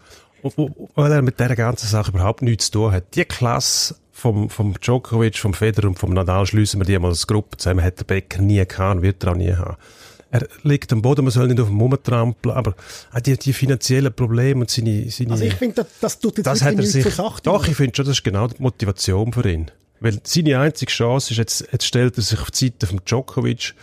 weil 0.96 1.12
er 1.12 1.22
mit 1.24 1.40
dieser 1.40 1.56
ganzen 1.56 1.88
Sache 1.88 2.12
überhaupt 2.12 2.44
nichts 2.44 2.66
zu 2.68 2.72
tun 2.74 2.92
hat. 2.92 3.16
Die 3.16 3.26
Klasse 3.26 3.96
vom, 4.24 4.50
vom 4.50 4.74
Djokovic, 4.80 5.38
vom 5.38 5.54
Federer 5.54 5.90
und 5.90 6.00
vom 6.00 6.14
Nadal 6.14 6.46
schliessen 6.46 6.80
wir 6.80 6.86
die 6.86 6.98
mal 6.98 7.10
als 7.10 7.28
Gruppe 7.28 7.58
zusammen, 7.58 7.84
hat 7.84 8.00
der 8.00 8.06
Becker 8.06 8.42
nie 8.42 8.66
gehabt, 8.66 9.02
wird 9.02 9.22
er 9.22 9.32
auch 9.32 9.36
nie 9.36 9.54
haben. 9.54 9.76
Er 10.32 10.48
liegt 10.64 10.94
am 10.94 11.02
Boden, 11.02 11.26
man 11.26 11.32
soll 11.32 11.48
nicht 11.48 11.60
auf 11.60 11.68
dem 11.68 11.80
rumtrampeln, 11.80 12.56
aber 12.56 12.74
auch 13.14 13.20
die, 13.20 13.38
die 13.38 13.52
finanziellen 13.52 14.14
Probleme 14.14 14.62
und 14.62 14.70
seine, 14.70 15.12
seine 15.12 15.32
also 15.32 15.44
ich 15.44 15.56
finde, 15.56 15.76
das, 15.76 15.88
das 16.00 16.20
tut 16.20 16.38
jetzt 16.38 16.48
das 16.48 16.62
hat 16.62 16.76
er 16.76 16.84
sich, 16.84 17.06
doch, 17.44 17.68
ich 17.68 17.76
finde 17.76 17.96
schon, 17.96 18.06
das 18.06 18.18
ist 18.18 18.24
genau 18.24 18.48
die 18.48 18.62
Motivation 18.62 19.34
für 19.34 19.48
ihn. 19.48 19.70
Weil 20.00 20.20
seine 20.24 20.58
einzige 20.58 20.92
Chance 20.92 21.34
ist, 21.34 21.38
jetzt, 21.38 21.68
jetzt 21.72 21.86
stellt 21.86 22.18
er 22.18 22.24
sich 22.24 22.40
auf 22.40 22.50
die 22.50 22.68
Seite 22.68 22.88
von 22.88 23.02
Djokovic, 23.06 23.76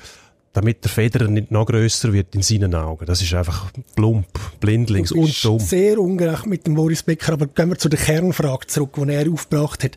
damit 0.52 0.82
der 0.82 0.90
Federer 0.90 1.28
nicht 1.28 1.50
noch 1.50 1.66
grösser 1.66 2.12
wird 2.12 2.34
in 2.34 2.42
seinen 2.42 2.74
Augen. 2.74 3.06
Das 3.06 3.22
ist 3.22 3.32
einfach 3.34 3.70
plump, 3.94 4.26
blindlings 4.58 5.12
und 5.12 5.44
dumm. 5.44 5.60
sehr 5.60 5.98
ungerecht 5.98 6.46
mit 6.46 6.66
dem 6.66 6.74
Boris 6.74 7.02
Becker, 7.02 7.34
aber 7.34 7.46
gehen 7.46 7.68
wir 7.68 7.78
zu 7.78 7.88
der 7.88 8.00
Kernfrage 8.00 8.66
zurück, 8.66 8.94
die 8.96 9.12
er 9.12 9.30
aufgebracht 9.30 9.84
hat. 9.84 9.96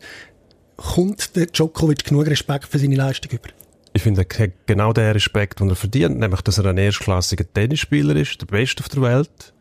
Kommt 0.76 1.36
der 1.36 1.46
Djokovic 1.46 2.04
genug 2.04 2.26
Respekt 2.26 2.66
für 2.68 2.78
seine 2.78 2.96
Leistung 2.96 3.32
über? 3.32 3.48
Ich 3.92 4.02
finde, 4.02 4.26
er 4.28 4.38
hat 4.38 4.50
genau 4.66 4.92
den 4.92 5.12
Respekt, 5.12 5.60
den 5.60 5.68
er 5.68 5.76
verdient, 5.76 6.18
nämlich, 6.18 6.40
dass 6.40 6.58
er 6.58 6.66
ein 6.66 6.78
erstklassiger 6.78 7.44
Tennisspieler 7.52 8.16
ist, 8.16 8.40
der 8.40 8.46
Beste 8.46 8.82
auf 8.82 8.88
der 8.88 9.02
Welt 9.02 9.54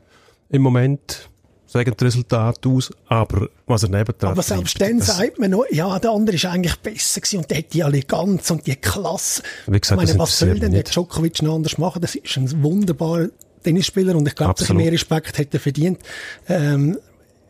im 0.49 0.63
Moment, 0.63 1.29
sagen 1.67 1.93
die 1.99 2.03
Resultate 2.03 2.69
aus, 2.69 2.91
aber 3.07 3.47
was 3.65 3.83
er 3.83 3.89
nebendran 3.89 4.31
Aber 4.31 4.41
selbst 4.41 4.79
dann 4.81 5.01
sagt 5.01 5.39
man 5.39 5.51
noch, 5.51 5.65
ja, 5.71 5.99
der 5.99 6.11
andere 6.11 6.35
ist 6.35 6.45
eigentlich 6.45 6.75
besser 6.77 7.21
gewesen 7.21 7.37
und 7.39 7.49
der 7.49 7.59
hat 7.59 7.73
die 7.73 7.81
Eleganz 7.81 8.49
und 8.51 8.65
die 8.65 8.75
Klasse. 8.75 9.43
Wie 9.67 9.79
gesagt, 9.79 10.01
ich 10.01 10.07
meine, 10.07 10.19
was 10.19 10.39
soll 10.39 10.59
denn 10.59 10.71
der 10.71 10.83
Djokovic 10.83 11.41
noch 11.41 11.55
anders 11.55 11.77
machen? 11.77 12.01
Das 12.01 12.15
ist 12.15 12.37
ein 12.37 12.63
wunderbarer 12.63 13.29
Tennisspieler 13.63 14.15
und 14.15 14.27
ich 14.27 14.35
glaube, 14.35 14.55
dass 14.55 14.69
er 14.69 14.75
mehr 14.75 14.91
Respekt 14.91 15.37
hätte 15.37 15.59
verdient. 15.59 15.99
Ähm, 16.47 16.97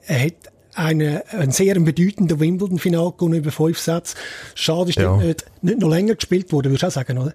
er 0.05 0.25
hat 0.25 0.52
eine, 0.75 1.23
ein 1.31 1.51
sehr 1.51 1.79
bedeutender 1.79 2.39
Wimbledon-Final 2.39 3.11
gewonnen 3.13 3.35
über 3.39 3.51
fünf 3.51 3.79
Sätze. 3.79 4.15
Schade 4.55 4.89
ist, 4.89 4.99
Ja. 4.99 5.17
nicht, 5.17 5.45
nicht 5.61 5.79
noch 5.79 5.89
länger 5.89 6.15
gespielt 6.15 6.51
wurde, 6.51 6.69
würdest 6.69 6.83
du 6.83 6.87
auch 6.87 6.91
sagen, 6.91 7.17
oder? 7.17 7.33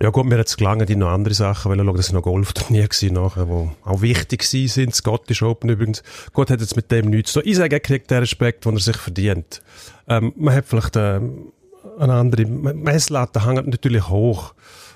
Ja 0.00 0.10
gut, 0.10 0.26
mir 0.26 0.36
hat 0.38 0.48
es 0.48 0.56
gelangen, 0.56 0.84
die 0.86 0.96
noch 0.96 1.10
andere 1.10 1.34
Sachen 1.34 1.70
wollen 1.70 1.84
schauen. 1.86 1.96
Das 1.96 2.06
sind 2.06 2.14
noch 2.16 2.22
Golfturniere 2.22 2.88
gewesen 2.88 3.14
nachher, 3.14 3.44
die 3.46 3.70
auch 3.84 4.02
wichtig 4.02 4.42
sind. 4.42 4.94
Scottish 4.94 5.42
Open 5.42 5.70
übrigens. 5.70 6.02
Gut, 6.32 6.50
hat 6.50 6.60
jetzt 6.60 6.74
mit 6.74 6.90
dem 6.90 7.10
nichts 7.10 7.32
zu 7.32 7.40
tun. 7.40 7.48
Ich 7.48 7.56
sage, 7.56 7.76
er 7.76 7.80
kriegt 7.80 8.10
den 8.10 8.18
Respekt, 8.18 8.64
den 8.64 8.74
er 8.74 8.80
sich 8.80 8.96
verdient. 8.96 9.62
Ähm, 10.08 10.32
man 10.34 10.54
hat 10.54 10.64
vielleicht 10.66 10.96
ähm, 10.96 11.52
eine 12.00 12.14
andere 12.14 12.46
Messlatte 12.46 13.46
hängt 13.46 13.68
natürlich 13.68 14.08
hoch 14.08 14.54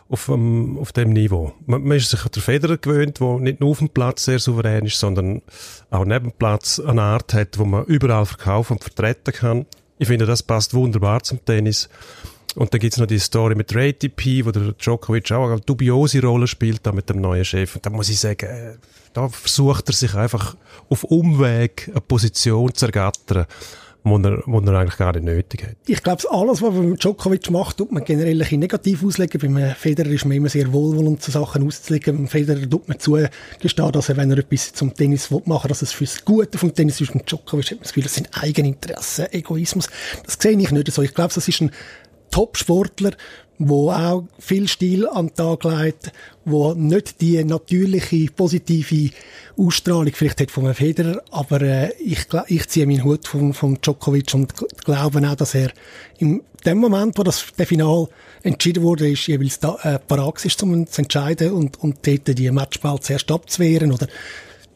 auf, 0.08 0.28
ähm, 0.28 0.78
auf 0.78 0.92
dem 0.92 1.10
Niveau. 1.10 1.52
Man, 1.66 1.82
man 1.84 1.96
ist 1.96 2.10
sich 2.10 2.25
an 2.25 2.30
der 2.34 2.42
Federer 2.42 2.76
gewöhnt, 2.76 3.20
der 3.20 3.38
nicht 3.38 3.60
nur 3.60 3.70
auf 3.70 3.78
dem 3.78 3.88
Platz 3.88 4.25
sehr 4.25 4.38
souverän 4.38 4.86
ist, 4.86 4.98
sondern 4.98 5.42
auch 5.90 6.04
neben 6.04 6.30
dem 6.30 6.32
Platz 6.32 6.78
eine 6.78 7.02
Art 7.02 7.34
hat, 7.34 7.58
wo 7.58 7.64
man 7.64 7.84
überall 7.84 8.26
verkaufen 8.26 8.75
und 8.75 8.82
vertreten 8.82 9.32
kann. 9.32 9.66
Ich 9.98 10.08
finde, 10.08 10.26
das 10.26 10.42
passt 10.42 10.75
wunderbar 10.75 11.22
zum 11.22 11.44
Tennis. 11.44 11.88
Und 12.54 12.72
dann 12.72 12.80
gibt's 12.80 12.96
noch 12.96 13.06
die 13.06 13.18
Story 13.18 13.54
mit 13.54 13.70
der 13.70 13.88
ATP, 13.88 14.46
wo 14.46 14.50
der 14.50 14.72
Djokovic 14.72 15.30
auch 15.32 15.50
eine 15.50 15.60
dubiose 15.60 16.22
Rolle 16.22 16.46
spielt 16.46 16.86
da 16.86 16.92
mit 16.92 17.08
dem 17.10 17.20
neuen 17.20 17.44
Chef. 17.44 17.76
Und 17.76 17.84
da 17.84 17.90
muss 17.90 18.08
ich 18.08 18.18
sagen, 18.18 18.46
äh, 18.46 18.76
da 19.12 19.28
versucht 19.28 19.88
er 19.88 19.94
sich 19.94 20.14
einfach 20.14 20.56
auf 20.88 21.04
Umweg 21.04 21.88
eine 21.90 22.00
Position 22.00 22.72
zu 22.72 22.86
ergattern, 22.86 23.46
wo 24.06 24.18
er, 24.18 24.42
wo 24.46 24.60
er 24.60 24.78
eigentlich 24.78 24.96
gar 24.96 25.18
nötig 25.18 25.64
hat. 25.64 25.76
Ich 25.86 26.02
glaube, 26.02 26.22
alles, 26.30 26.62
was 26.62 26.72
man 26.72 26.90
mit 26.90 27.02
Djokovic 27.02 27.50
macht, 27.50 27.78
tut 27.78 27.90
man 27.90 28.04
generell 28.04 28.40
ein 28.40 28.58
negativ 28.58 29.04
auslegen. 29.04 29.40
Beim 29.40 29.75
Federer 29.75 30.10
ist 30.10 30.25
man 30.25 30.36
immer 30.36 30.48
sehr 30.48 30.72
wohlwollend, 30.72 31.22
so 31.22 31.32
Sachen 31.32 31.66
auszulegen. 31.66 32.16
Beim 32.16 32.28
Federer 32.28 32.68
tut 32.70 32.88
man 32.88 33.00
zugestehen, 33.00 33.92
dass 33.92 34.08
er, 34.08 34.16
wenn 34.16 34.30
er 34.30 34.38
etwas 34.38 34.72
zum 34.72 34.94
Tennis 34.94 35.30
will 35.30 35.42
machen 35.46 35.68
dass 35.68 35.82
es 35.82 35.92
fürs 35.92 36.25
Gute 36.25 36.56
vom 36.56 36.72
Tennis 36.72 37.00
ist. 37.00 37.12
Und 37.12 37.28
Djokovic 37.28 37.66
hat 37.66 37.78
man 37.78 37.82
das 37.82 37.92
Gefühl, 37.92 38.04
das 38.04 38.14
sind 38.14 38.28
Eigeninteressen, 38.32 39.26
Egoismus. 39.32 39.88
Das 40.25 40.36
sehe 40.40 40.58
ich 40.58 40.70
nicht 40.70 40.92
so. 40.92 41.02
Ich 41.02 41.14
glaube, 41.14 41.34
das 41.34 41.48
ist 41.48 41.60
ein 41.60 41.72
Top-Sportler, 42.30 43.12
wo 43.58 43.90
auch 43.90 44.25
viel 44.38 44.68
Stil 44.68 45.08
an 45.08 45.28
den 45.28 45.34
Tag 45.34 45.64
legt, 45.64 46.12
wo 46.44 46.75
nicht 46.75 47.20
die 47.20 47.42
natürliche, 47.42 48.30
positive 48.32 49.10
Ausstrahlung 49.56 50.12
vielleicht 50.12 50.40
hat 50.40 50.50
von 50.50 50.64
einem 50.64 50.75
Federer, 50.75 51.22
aber 51.30 51.62
äh, 51.62 51.92
ich, 51.98 52.26
ich 52.48 52.68
ziehe 52.68 52.86
meinen 52.86 53.04
Hut 53.04 53.26
von, 53.26 53.54
von 53.54 53.78
Djokovic 53.80 54.34
und 54.34 54.52
gl- 54.54 54.84
glaube 54.84 55.26
auch, 55.26 55.34
dass 55.34 55.54
er 55.54 55.70
in 56.18 56.42
dem 56.64 56.78
Moment, 56.78 57.16
wo 57.16 57.22
das 57.22 57.46
der 57.58 57.66
Final 57.66 58.08
entschieden 58.42 58.82
wurde, 58.82 59.08
ist 59.10 59.26
jeweils 59.26 59.58
da, 59.58 59.76
äh, 59.82 59.98
parat 59.98 60.44
ist, 60.44 60.62
um 60.62 60.86
zu 60.86 61.02
entscheiden 61.02 61.52
und, 61.52 61.82
und 61.82 62.06
dort 62.06 62.38
die 62.38 62.50
Matchball 62.50 63.00
zuerst 63.00 63.30
abzuwehren 63.30 63.92
oder 63.92 64.06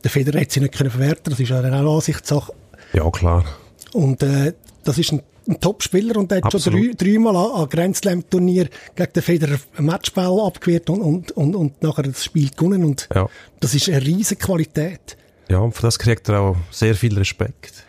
der 0.03 0.11
Federer 0.11 0.41
hat 0.41 0.51
sie 0.51 0.61
nicht 0.61 0.75
können 0.75 0.91
verwerten, 0.91 1.31
das 1.31 1.41
ist 1.41 1.51
ja 1.51 1.61
auch 1.61 1.97
Ansichtssache. 1.97 2.53
Ja, 2.95 3.11
klar. 3.11 3.45
Und 3.93 4.23
äh, 4.23 4.55
das 4.85 4.99
ist 4.99 5.13
ein, 5.13 5.23
ein 5.49 5.61
Top-Spieler 5.61 6.17
und 6.17 6.31
der 6.31 6.39
hat 6.43 6.53
schon 6.53 6.59
Absolut. 6.59 7.01
drei, 7.01 7.07
dreimal 7.07 7.37
an, 7.37 7.63
an 7.63 7.69
Grand 7.69 7.97
Slam-Turnier 7.97 8.69
gegen 8.95 9.13
den 9.13 9.23
Federer 9.23 9.59
einen 9.77 9.87
Matchball 9.87 10.41
abgewehrt 10.41 10.89
und, 10.91 11.01
und, 11.01 11.33
und, 11.33 11.55
und 11.55 11.83
nachher 11.83 12.03
das 12.05 12.25
Spiel 12.25 12.51
gewonnen. 12.51 12.85
Und 12.85 13.09
Ja. 13.15 13.29
das 13.61 13.75
ist 13.75 13.89
eine 13.89 14.01
riesige 14.05 14.41
Qualität. 14.45 15.17
Ja, 15.49 15.59
und 15.59 15.73
für 15.75 15.83
das 15.83 15.99
kriegt 15.99 16.29
er 16.29 16.41
auch 16.41 16.57
sehr 16.71 16.95
viel 16.95 17.17
Respekt. 17.19 17.85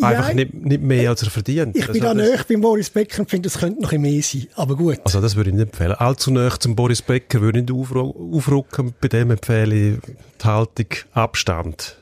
Ja, 0.00 0.08
Einfach 0.08 0.32
nicht, 0.32 0.54
nicht 0.54 0.82
mehr, 0.82 1.10
als 1.10 1.22
er 1.22 1.30
verdient. 1.30 1.76
Ich 1.76 1.86
bin 1.86 2.02
Also 2.02 2.14
da 2.14 2.14
nahe 2.14 2.40
beim 2.48 2.60
Boris 2.62 2.88
Becker 2.90 3.20
und 3.20 3.30
finde, 3.30 3.48
es 3.48 3.58
könnte 3.58 3.82
noch 3.82 3.92
ein 3.92 4.00
mehr 4.00 4.22
sein. 4.22 4.46
Aber 4.54 4.74
gut. 4.74 4.98
Also 5.04 5.20
das 5.20 5.36
würde 5.36 5.50
ich 5.50 5.54
nicht 5.56 5.66
empfehlen. 5.66 5.92
Allzu 5.92 6.30
nah 6.32 6.58
zum 6.58 6.74
Boris 6.74 7.02
Becker 7.02 7.40
würde 7.42 7.60
ich 7.60 7.68
nicht 7.68 7.74
aufrücken. 7.74 8.94
Bei 9.00 9.08
dem 9.08 9.30
empfehle 9.30 9.74
ich 9.74 9.98
die 10.42 10.44
Haltung 10.48 10.86
Abstand. 11.12 11.98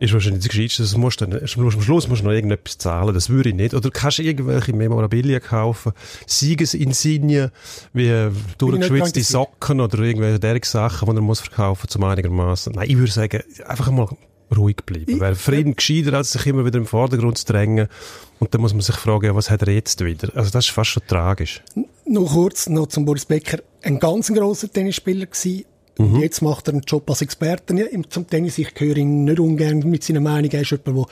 Ist 0.00 0.12
wahrscheinlich 0.12 0.44
das 0.44 0.50
Gescheiteste. 0.50 0.82
Das 0.82 0.96
musst 0.96 1.20
du 1.20 1.26
dann, 1.26 1.40
am 1.40 1.46
Schluss 1.46 2.08
musst 2.08 2.22
du 2.22 2.26
noch 2.26 2.32
irgendetwas 2.32 2.78
zahlen. 2.78 3.14
Das 3.14 3.30
würde 3.30 3.48
ich 3.48 3.54
nicht. 3.54 3.74
Oder 3.74 3.90
kannst 3.90 4.18
du 4.18 4.22
irgendwelche 4.22 4.72
Memorabilia 4.72 5.40
kaufen. 5.40 5.92
Siegesinsignien, 6.26 7.50
wie 7.92 8.30
durchgeschwitzte 8.58 9.20
ganz 9.20 9.28
Socken 9.28 9.80
oder 9.80 9.98
irgendwelche 9.98 10.38
derige 10.38 10.66
Sachen, 10.66 11.08
die 11.08 11.16
er 11.16 11.20
muss 11.20 11.40
verkaufen 11.40 11.88
zum 11.88 12.04
einigermaßen. 12.04 12.74
Nein, 12.74 12.88
ich 12.88 12.96
würde 12.96 13.12
sagen, 13.12 13.42
einfach 13.66 13.90
mal 13.90 14.08
ruhig 14.56 14.76
bleiben. 14.86 15.20
Wäre 15.20 15.34
Frieden 15.34 15.76
gescheiter, 15.76 16.14
als 16.14 16.32
sich 16.32 16.46
immer 16.46 16.64
wieder 16.64 16.78
im 16.78 16.86
Vordergrund 16.86 17.38
zu 17.38 17.46
drängen. 17.46 17.88
Und 18.38 18.54
dann 18.54 18.60
muss 18.60 18.72
man 18.72 18.82
sich 18.82 18.96
fragen, 18.96 19.26
ja, 19.26 19.34
was 19.34 19.50
hat 19.50 19.62
er 19.62 19.72
jetzt 19.72 20.04
wieder? 20.04 20.30
Also 20.36 20.50
das 20.50 20.66
ist 20.66 20.70
fast 20.70 20.90
schon 20.90 21.02
tragisch. 21.06 21.62
Noch 22.06 22.32
kurz 22.32 22.68
noch 22.68 22.86
zum 22.86 23.04
Boris 23.04 23.26
Becker. 23.26 23.58
Ein 23.82 23.98
ganz 23.98 24.32
grosser 24.32 24.72
Tennisspieler 24.72 25.26
gewesen. 25.26 25.64
Mhm. 25.98 26.14
Und 26.14 26.20
jetzt 26.20 26.40
macht 26.42 26.68
er 26.68 26.74
einen 26.74 26.82
Job 26.82 27.08
als 27.10 27.22
Experte 27.22 27.74
zum 28.08 28.26
Tennis. 28.26 28.58
Ich 28.58 28.72
höre 28.76 28.96
ihn 28.96 29.24
nicht 29.24 29.40
ungern 29.40 29.80
mit 29.80 30.04
seiner 30.04 30.20
Meinung. 30.20 30.50
Er 30.50 30.62
ist 30.62 30.70
jemand, 30.70 30.86
der 30.86 31.06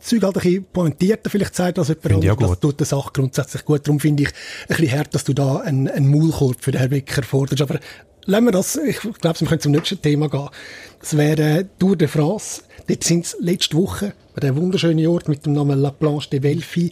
Zeug 0.00 0.22
halt 0.22 0.36
ein 0.36 0.42
bisschen 0.42 0.64
pointierter 0.72 1.30
vielleicht 1.30 1.54
sagt 1.54 1.78
als 1.78 1.88
jemand 1.88 2.12
anderes. 2.12 2.38
Das 2.38 2.60
tut 2.60 2.80
der 2.80 2.86
Sache 2.86 3.10
grundsätzlich 3.12 3.64
gut. 3.64 3.86
Darum 3.86 4.00
finde 4.00 4.24
ich 4.24 4.28
ein 4.30 4.76
bisschen 4.76 4.98
hart, 4.98 5.14
dass 5.14 5.24
du 5.24 5.34
da 5.34 5.58
einen, 5.58 5.88
einen 5.88 6.10
Maulkorb 6.10 6.56
für 6.60 6.72
den 6.72 6.78
Herrn 6.78 6.90
Becker 6.90 7.22
forderst. 7.22 7.60
Aber 7.62 7.78
lassen 8.24 8.44
wir 8.44 8.52
das. 8.52 8.76
Ich 8.76 8.98
glaube, 8.98 9.40
wir 9.40 9.48
können 9.48 9.60
zum 9.60 9.72
nächsten 9.72 10.00
Thema 10.00 10.28
gehen. 10.28 10.48
Das 11.00 11.16
wäre 11.16 11.68
Tour 11.78 11.96
de 11.96 12.08
France. 12.08 12.62
Dort 12.88 13.04
sind 13.04 13.26
es 13.26 13.36
letzte 13.38 13.76
Woche, 13.76 14.14
der 14.40 14.56
wunderschönen 14.56 15.06
Ort 15.06 15.28
mit 15.28 15.44
dem 15.44 15.52
Namen 15.52 15.78
La 15.78 15.90
Planche 15.90 16.30
de 16.30 16.38
Belfi, 16.40 16.90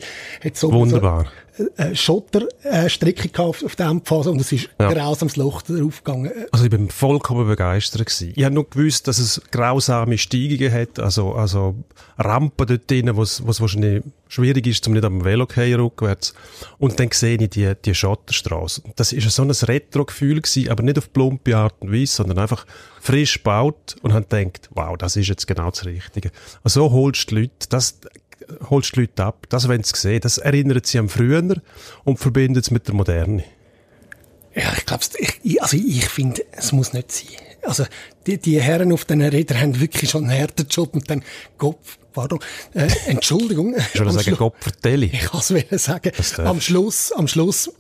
Wunderbar. 0.60 1.24
so 1.24 1.30
eine 1.76 1.96
Schotterstrecke 1.96 3.28
gehabt 3.28 3.64
auf 3.64 3.76
der 3.76 3.86
Endphase 3.86 4.30
und 4.30 4.40
es 4.40 4.52
ist 4.52 4.68
Ja. 4.80 4.92
grausames 4.92 5.36
Loch 5.36 5.62
drauf 5.62 6.04
gegangen. 6.04 6.30
Also 6.52 6.64
ich 6.64 6.70
bin 6.70 6.90
vollkommen 6.90 7.46
begeistert 7.46 8.06
gewesen. 8.06 8.32
Ich 8.36 8.44
habe 8.44 8.54
nur 8.54 8.68
gewusst, 8.68 9.08
dass 9.08 9.18
es 9.18 9.40
grausame 9.50 10.18
Steigungen 10.18 10.72
hat, 10.72 10.98
also, 10.98 11.32
also 11.34 11.74
Rampen 12.18 12.66
dort 12.66 12.90
drin, 12.90 13.10
wo 13.14 13.22
es 13.22 13.42
wahrscheinlich 13.60 14.02
schwierig 14.28 14.66
ist, 14.66 14.84
zum 14.84 14.92
nicht 14.94 15.04
am 15.04 15.24
Velo 15.24 15.46
zu 15.46 15.54
gehen, 15.54 15.80
rückwärts. 15.80 16.34
Und 16.78 16.98
dann 16.98 17.10
sehe 17.12 17.38
ich 17.40 17.50
die, 17.50 17.72
die 17.84 17.94
Schotterstraße. 17.94 18.82
Das 18.96 19.12
ist 19.12 19.30
so 19.30 19.42
ein 19.42 19.50
Retro-Gefühl 19.50 20.40
gewesen, 20.40 20.68
aber 20.70 20.82
nicht 20.82 20.98
auf 20.98 21.12
plumpe 21.12 21.56
Art 21.56 21.74
und 21.80 21.92
Weise, 21.92 22.16
sondern 22.16 22.38
einfach 22.38 22.66
frisch 23.00 23.34
gebaut 23.34 23.96
und 24.02 24.12
habe 24.12 24.26
gedacht, 24.26 24.68
wow, 24.72 24.96
das 24.96 25.16
ist 25.16 25.28
jetzt 25.28 25.46
genau 25.46 25.70
das 25.70 25.84
Richtige. 25.84 26.30
Also 26.64 26.88
so 26.88 26.92
holst 26.92 27.30
du 27.30 27.36
die 27.36 27.40
Leute, 27.42 27.66
das 27.68 27.98
holst 28.70 28.92
du 28.92 29.00
die 29.00 29.06
Leute 29.06 29.24
ab, 29.24 29.46
das 29.48 29.68
wollen 29.68 29.82
sie 29.82 29.96
sehen, 29.96 30.20
das 30.20 30.38
erinnert 30.38 30.86
sie 30.86 30.98
an 30.98 31.08
früher 31.08 31.42
und 32.04 32.18
verbindet 32.18 32.64
es 32.64 32.70
mit 32.70 32.86
der 32.86 32.94
Moderne. 32.94 33.44
Ja, 34.54 34.72
ich 34.76 34.86
glaube, 34.86 35.04
ich, 35.42 35.62
also 35.62 35.76
ich 35.76 36.08
finde, 36.08 36.42
es 36.52 36.72
muss 36.72 36.92
nicht 36.92 37.12
sein. 37.12 37.26
Also 37.62 37.84
die, 38.26 38.38
die 38.38 38.60
Herren 38.60 38.92
auf 38.92 39.04
den 39.04 39.20
Rädern 39.20 39.60
haben 39.60 39.80
wirklich 39.80 40.10
schon 40.10 40.28
einen 40.28 40.40
harten 40.40 40.66
Job 40.68 40.94
und 40.94 41.10
dann 41.10 41.22
Kopf, 41.58 41.98
pardon, 42.12 42.38
äh, 42.72 42.88
Entschuldigung. 43.06 43.74
Ich 43.94 44.00
würde 44.00 44.12
sagen, 44.12 44.36
Gott 44.36 44.54
vertelle. 44.60 45.06
Ich 45.06 45.20
kann 45.20 45.40
es 45.70 45.84
sagen. 45.84 46.12
Am 46.38 46.60
Schluss, 46.60 47.12
am 47.12 47.28
Schluss 47.28 47.70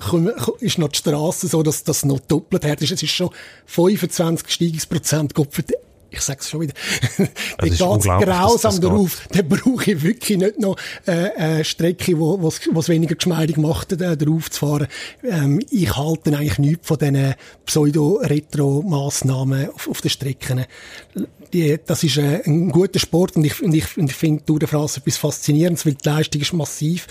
ist 0.60 0.78
noch 0.78 0.88
die 0.88 0.98
Straße 0.98 1.48
so, 1.48 1.62
dass 1.62 1.84
das 1.84 2.04
noch 2.04 2.20
doppelt 2.20 2.64
hart 2.64 2.82
ist. 2.82 2.92
Es 2.92 3.02
ist 3.02 3.12
schon 3.12 3.30
25 3.66 4.48
Steigungsprozent 4.50 5.34
Gott 5.34 5.54
vertelle. 5.54 5.80
Ich 6.16 6.22
sag's 6.22 6.50
schon 6.50 6.62
wieder. 6.62 6.74
Der 7.62 7.70
dass 7.70 7.78
grausam 7.78 8.80
darauf. 8.80 9.28
Da 9.30 9.42
brauche 9.42 9.92
ich 9.92 10.02
wirklich 10.02 10.38
nicht 10.38 10.58
noch 10.58 10.76
äh, 11.06 11.30
eine 11.36 11.64
Strecke, 11.64 12.18
wo 12.18 12.42
was 12.42 12.60
was 12.72 12.88
weniger 12.88 13.14
geschmeidig 13.14 13.56
macht, 13.56 13.92
äh, 13.92 14.16
darauf 14.16 14.50
zu 14.50 14.58
fahren. 14.60 14.88
Ähm, 15.22 15.60
ich 15.70 15.96
halte 15.96 16.36
eigentlich 16.36 16.58
nichts 16.58 16.88
von 16.88 16.98
diesen 16.98 17.36
Pseudo-Retro-Massnahmen 17.64 19.70
auf, 19.70 19.88
auf 19.88 20.00
den 20.00 20.10
Strecken. 20.10 20.66
die, 21.52 21.78
das 21.84 22.02
ist 22.02 22.16
äh, 22.18 22.42
ein 22.44 22.70
guter 22.70 22.98
Sport 22.98 23.36
und 23.36 23.44
ich, 23.44 23.62
und 23.62 23.74
ich, 23.74 23.96
und 23.96 24.10
ich 24.10 24.16
finde 24.16 24.44
Tour 24.44 24.58
de 24.58 24.68
France 24.68 25.00
etwas 25.00 25.16
Faszinierendes, 25.16 25.86
weil 25.86 25.94
die 25.94 26.08
Leistung 26.08 26.42
ist 26.42 26.52
massiv 26.52 27.06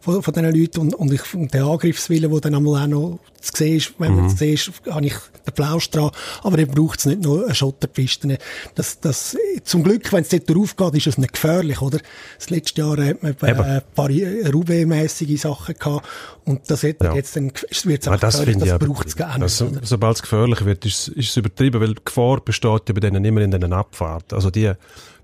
von, 0.00 0.22
von 0.22 0.34
diesen 0.34 0.54
Leuten 0.54 0.80
und, 0.80 0.94
und, 0.94 1.12
ich, 1.12 1.34
und 1.34 1.52
der 1.52 1.64
Angriffswille, 1.64 2.28
der 2.28 2.40
dann 2.40 2.54
einmal 2.54 2.82
auch 2.82 2.86
noch 2.86 3.18
zu 3.40 3.52
sehen 3.56 3.76
ist, 3.76 3.92
wenn 3.98 4.14
man 4.14 4.24
Mhm. 4.24 4.30
es 4.30 4.38
sieht, 4.38 4.72
habe 4.90 5.06
ich 5.06 5.14
den 5.46 5.54
Plausch 5.54 5.90
dran. 5.90 6.10
Aber 6.42 6.56
dann 6.56 6.68
braucht 6.68 6.98
es 6.98 7.06
nicht 7.06 7.22
nur 7.22 7.44
eine 7.44 7.54
Schotterpiste. 7.54 8.38
Das, 8.74 9.00
das, 9.00 9.36
zum 9.64 9.82
Glück, 9.84 10.12
wenn 10.12 10.22
es 10.22 10.28
dort 10.28 10.50
drauf 10.50 10.76
geht, 10.76 10.94
ist 10.94 11.06
es 11.06 11.18
nicht 11.18 11.32
gefährlich, 11.32 11.80
oder? 11.80 11.98
Das 12.38 12.50
letzte 12.50 12.80
Jahr 12.82 12.96
hat 13.04 13.22
man 13.22 13.32
Eben. 13.32 13.60
ein 13.60 13.82
paar 13.94 14.08
Roubaix-mässige 14.52 15.36
Sachen 15.38 15.74
gehabt 15.78 16.06
und 16.44 16.68
das 16.70 16.82
hat 16.82 16.96
Ja. 17.02 17.14
jetzt 17.14 17.36
dann, 17.36 17.52
wird 17.52 17.62
es 18.02 18.06
Aber 18.08 18.14
einfach 18.14 18.20
das 18.20 18.34
gefährlich, 18.38 18.52
finde 18.54 18.64
ich 18.66 18.70
das 18.72 18.88
braucht 18.88 19.06
es 19.06 19.16
gar 19.16 19.38
nicht. 19.38 19.62
oder? 19.62 19.80
sobald 19.84 20.16
es 20.16 20.22
gefährlich 20.22 20.64
wird, 20.64 20.84
ist, 20.84 21.08
ist 21.08 21.30
es 21.30 21.36
übertrieben, 21.36 21.80
weil 21.80 21.94
die 21.94 22.04
Gefahr 22.04 22.40
besteht 22.40 22.88
ja 22.88 22.92
bei 22.94 23.00
denen 23.00 23.24
immer 23.24 23.40
in 23.40 23.50
diesen 23.50 23.72
Abfahrten. 23.72 24.34
Also 24.36 24.50
die 24.50 24.72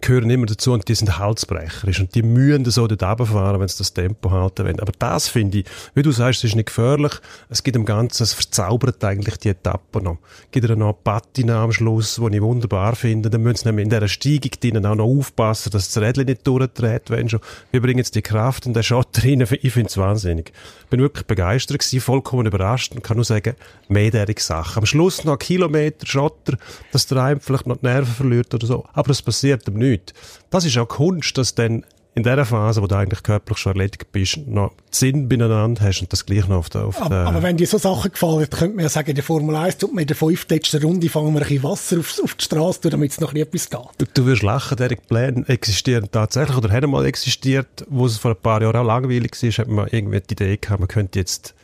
gehören 0.05 0.29
immer 0.29 0.45
dazu 0.45 0.73
und 0.73 0.87
die 0.87 0.95
sind 0.95 1.19
halsbrecherisch 1.19 1.99
und 1.99 2.15
die 2.15 2.23
mühen 2.23 2.65
so 2.67 2.87
dort 2.87 3.03
runterfahren, 3.03 3.59
wenn 3.59 3.69
sie 3.69 3.79
das 3.79 3.95
Tempo 3.95 4.31
halten 4.31 4.67
wollen. 4.67 4.81
Aber 4.81 4.93
das 4.99 5.29
finde 5.29 5.61
ich, 5.61 5.65
wie 5.95 6.03
du 6.03 6.13
sagst, 6.13 6.45
es 6.45 6.51
ist 6.51 6.57
nicht 6.57 6.67
gefährlich. 6.67 7.13
Es 7.49 7.63
gibt 7.63 7.75
dem 7.75 7.87
Ganzen, 7.87 8.23
es 8.23 8.35
verzaubert 8.35 9.03
eigentlich 9.03 9.39
die 9.39 9.49
Etappe 9.49 10.03
noch. 10.03 10.19
Es 10.43 10.51
gibt 10.51 10.69
ihr 10.69 10.77
noch 10.77 10.89
eine 10.89 10.97
Patina 11.03 11.65
am 11.65 11.73
Schluss, 11.73 12.21
die 12.23 12.37
ich 12.37 12.43
wunderbar 12.43 12.97
finde. 12.97 13.31
Dann 13.31 13.43
müssen 13.43 13.57
sie 13.57 13.69
nämlich 13.69 13.85
in 13.85 13.91
dieser 13.91 14.09
Steigung 14.09 14.51
drinnen 14.61 14.85
auch 14.85 14.95
noch 14.95 15.07
aufpassen, 15.07 15.71
dass 15.71 15.91
das 15.91 16.03
Rädchen 16.03 16.27
nicht 16.27 16.47
durchdreht, 16.47 17.09
wenn 17.09 17.31
schon. 17.31 17.41
Wir 17.71 17.81
bringen 17.81 17.99
jetzt 17.99 18.15
die 18.15 18.23
Kraft 18.23 18.67
in 18.67 18.75
den 18.75 18.83
Schotter 18.83 19.23
rein. 19.25 19.41
Ich 19.41 19.73
finde 19.73 19.89
es 19.89 19.97
wahnsinnig. 19.97 20.53
Bin 20.91 21.01
wirklich 21.01 21.27
begeistert 21.27 21.79
gewesen, 21.79 22.01
vollkommen 22.01 22.47
überrascht 22.47 22.95
und 22.95 23.03
kann 23.03 23.17
nur 23.17 23.25
sagen, 23.25 23.55
mehrjährige 23.89 24.43
Sache. 24.43 24.79
Am 24.79 24.85
Schluss 24.85 25.25
noch 25.25 25.39
Kilometer 25.39 26.07
Schotter, 26.07 26.59
dass 26.93 27.07
der 27.07 27.23
einem 27.23 27.41
vielleicht 27.41 27.67
noch 27.67 27.79
die 27.79 27.87
Nerven 27.87 28.15
verliert 28.15 28.53
oder 28.53 28.67
so. 28.67 28.85
Aber 28.93 29.11
es 29.11 29.23
passiert 29.23 29.67
ihm 29.67 29.79
nichts. 29.79 29.94
Das 30.51 30.65
ist 30.65 30.77
auch 30.79 30.89
Kunst, 30.89 31.37
dass 31.39 31.55
dann 31.55 31.85
in 32.15 32.23
der 32.23 32.45
Phase, 32.45 32.81
wo 32.81 32.87
du 32.87 32.95
eigentlich 32.95 33.23
körperlich 33.23 33.59
schon 33.59 33.73
erledigt 33.73 34.13
bist, 34.13 34.39
noch 34.47 34.73
Sinn 34.91 35.29
beieinander 35.29 35.83
hast 35.83 36.01
und 36.01 36.13
das 36.13 36.25
gleich 36.25 36.47
noch 36.47 36.59
auf 36.59 36.71
der, 36.71 36.85
auf 36.85 37.01
Aber, 37.01 37.09
der 37.09 37.27
aber 37.27 37.43
wenn 37.43 37.57
dir 37.57 37.67
so 37.67 37.79
Sachen 37.79 38.13
gefallen, 38.13 38.49
könnte 38.49 38.77
man 38.77 38.85
ja 38.85 38.89
sagen, 38.89 39.11
in 39.11 39.17
der 39.17 39.25
Formel 39.25 39.57
1 39.57 39.79
tut 39.79 39.93
man 39.93 40.03
in 40.03 40.07
der 40.07 40.17
fünften 40.17 40.61
Runde 40.83 41.09
fangen 41.09 41.35
wir 41.35 41.41
ein 41.41 41.49
bisschen 41.49 41.63
Wasser 41.65 41.99
auf, 41.99 42.21
auf 42.23 42.35
die 42.35 42.45
Straße, 42.45 42.83
tun, 42.83 42.93
damit 42.93 43.11
es 43.11 43.21
noch 43.21 43.35
etwas 43.35 43.69
geht. 43.69 43.81
Du, 43.99 44.07
du 44.15 44.27
wirst 44.27 44.43
lachen, 44.43 44.77
diese 44.77 44.97
Pläne 44.97 45.45
existieren 45.49 46.09
tatsächlich 46.11 46.57
oder 46.57 46.71
haben 46.71 46.91
mal 46.91 47.05
existiert, 47.05 47.85
wo 47.89 48.07
es 48.07 48.19
vor 48.19 48.31
ein 48.31 48.41
paar 48.41 48.63
Jahren 48.63 48.77
auch 48.77 48.85
langweilig 48.85 49.33
war, 49.43 49.51
hat 49.51 49.69
man 49.69 49.89
irgendwie 49.91 50.21
die 50.21 50.35
Idee 50.35 50.57
gehabt, 50.57 50.81
man 50.81 50.89
könnte 50.89 51.19
jetzt 51.19 51.55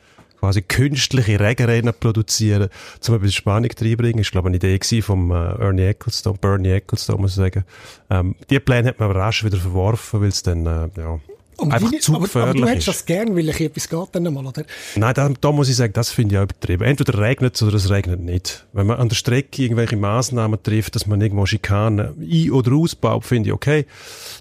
quasi 0.41 0.63
künstliche 0.63 1.39
Regenrennen 1.39 1.95
produzieren, 1.99 2.69
um 3.09 3.15
bisschen 3.21 3.33
Spannung 3.33 3.71
reinbringen. 3.81 4.19
Das 4.23 4.27
war, 4.35 4.43
glaube 4.43 4.49
ich, 4.49 4.63
eine 4.63 4.73
Idee 4.73 4.79
gewesen 4.79 5.03
vom 5.03 5.31
äh, 5.31 5.35
Ernie 5.35 5.83
Ecclestone, 5.87 6.39
Bernie 6.41 6.71
Ecclestone, 6.73 7.21
muss 7.21 7.33
ich 7.33 7.37
sagen. 7.37 7.65
Ähm, 8.11 8.35
die 8.49 8.59
Pläne 8.59 8.89
hat 8.89 8.99
man 8.99 9.11
aber 9.11 9.21
rasch 9.21 9.45
wieder 9.45 9.59
verworfen, 9.59 10.21
weil 10.23 10.29
es 10.29 10.43
dann, 10.43 10.67
äh, 10.67 10.89
ja, 10.97 11.21
Und 11.59 11.73
einfach 11.73 11.93
wie- 11.93 11.99
zu 11.99 12.15
aber, 12.15 12.23
gefährlich 12.25 12.51
aber 12.57 12.61
du 12.63 12.67
hättest 12.73 12.89
ist. 12.89 13.01
das 13.01 13.07
gern, 13.07 13.37
weil 13.37 13.49
ich 13.51 13.61
etwas 13.61 13.87
geht 13.89 14.09
dann 14.13 14.27
einmal, 14.27 14.47
oder? 14.47 14.65
Nein, 14.97 15.13
da, 15.15 15.29
da 15.41 15.53
muss 15.53 15.69
ich 15.69 15.77
sagen, 15.77 15.93
das 15.93 16.11
finde 16.11 16.35
ich 16.35 16.39
auch 16.39 16.45
übertrieben. 16.45 16.85
Entweder 16.85 17.19
regnet 17.19 17.55
es 17.57 17.63
oder 17.63 17.75
es 17.75 17.91
regnet 17.91 18.21
nicht. 18.21 18.67
Wenn 18.73 18.87
man 18.87 18.97
an 18.99 19.11
der 19.11 19.17
Strecke 19.17 19.63
irgendwelche 19.63 19.97
Maßnahmen 19.99 20.63
trifft, 20.63 20.95
dass 20.97 21.07
man 21.07 21.21
irgendwo 21.21 21.45
Schikanen 21.45 22.15
ein- 22.19 22.51
oder 22.51 22.73
ausbaut, 22.73 23.27
finde 23.27 23.51
ich 23.51 23.53
okay. 23.53 23.85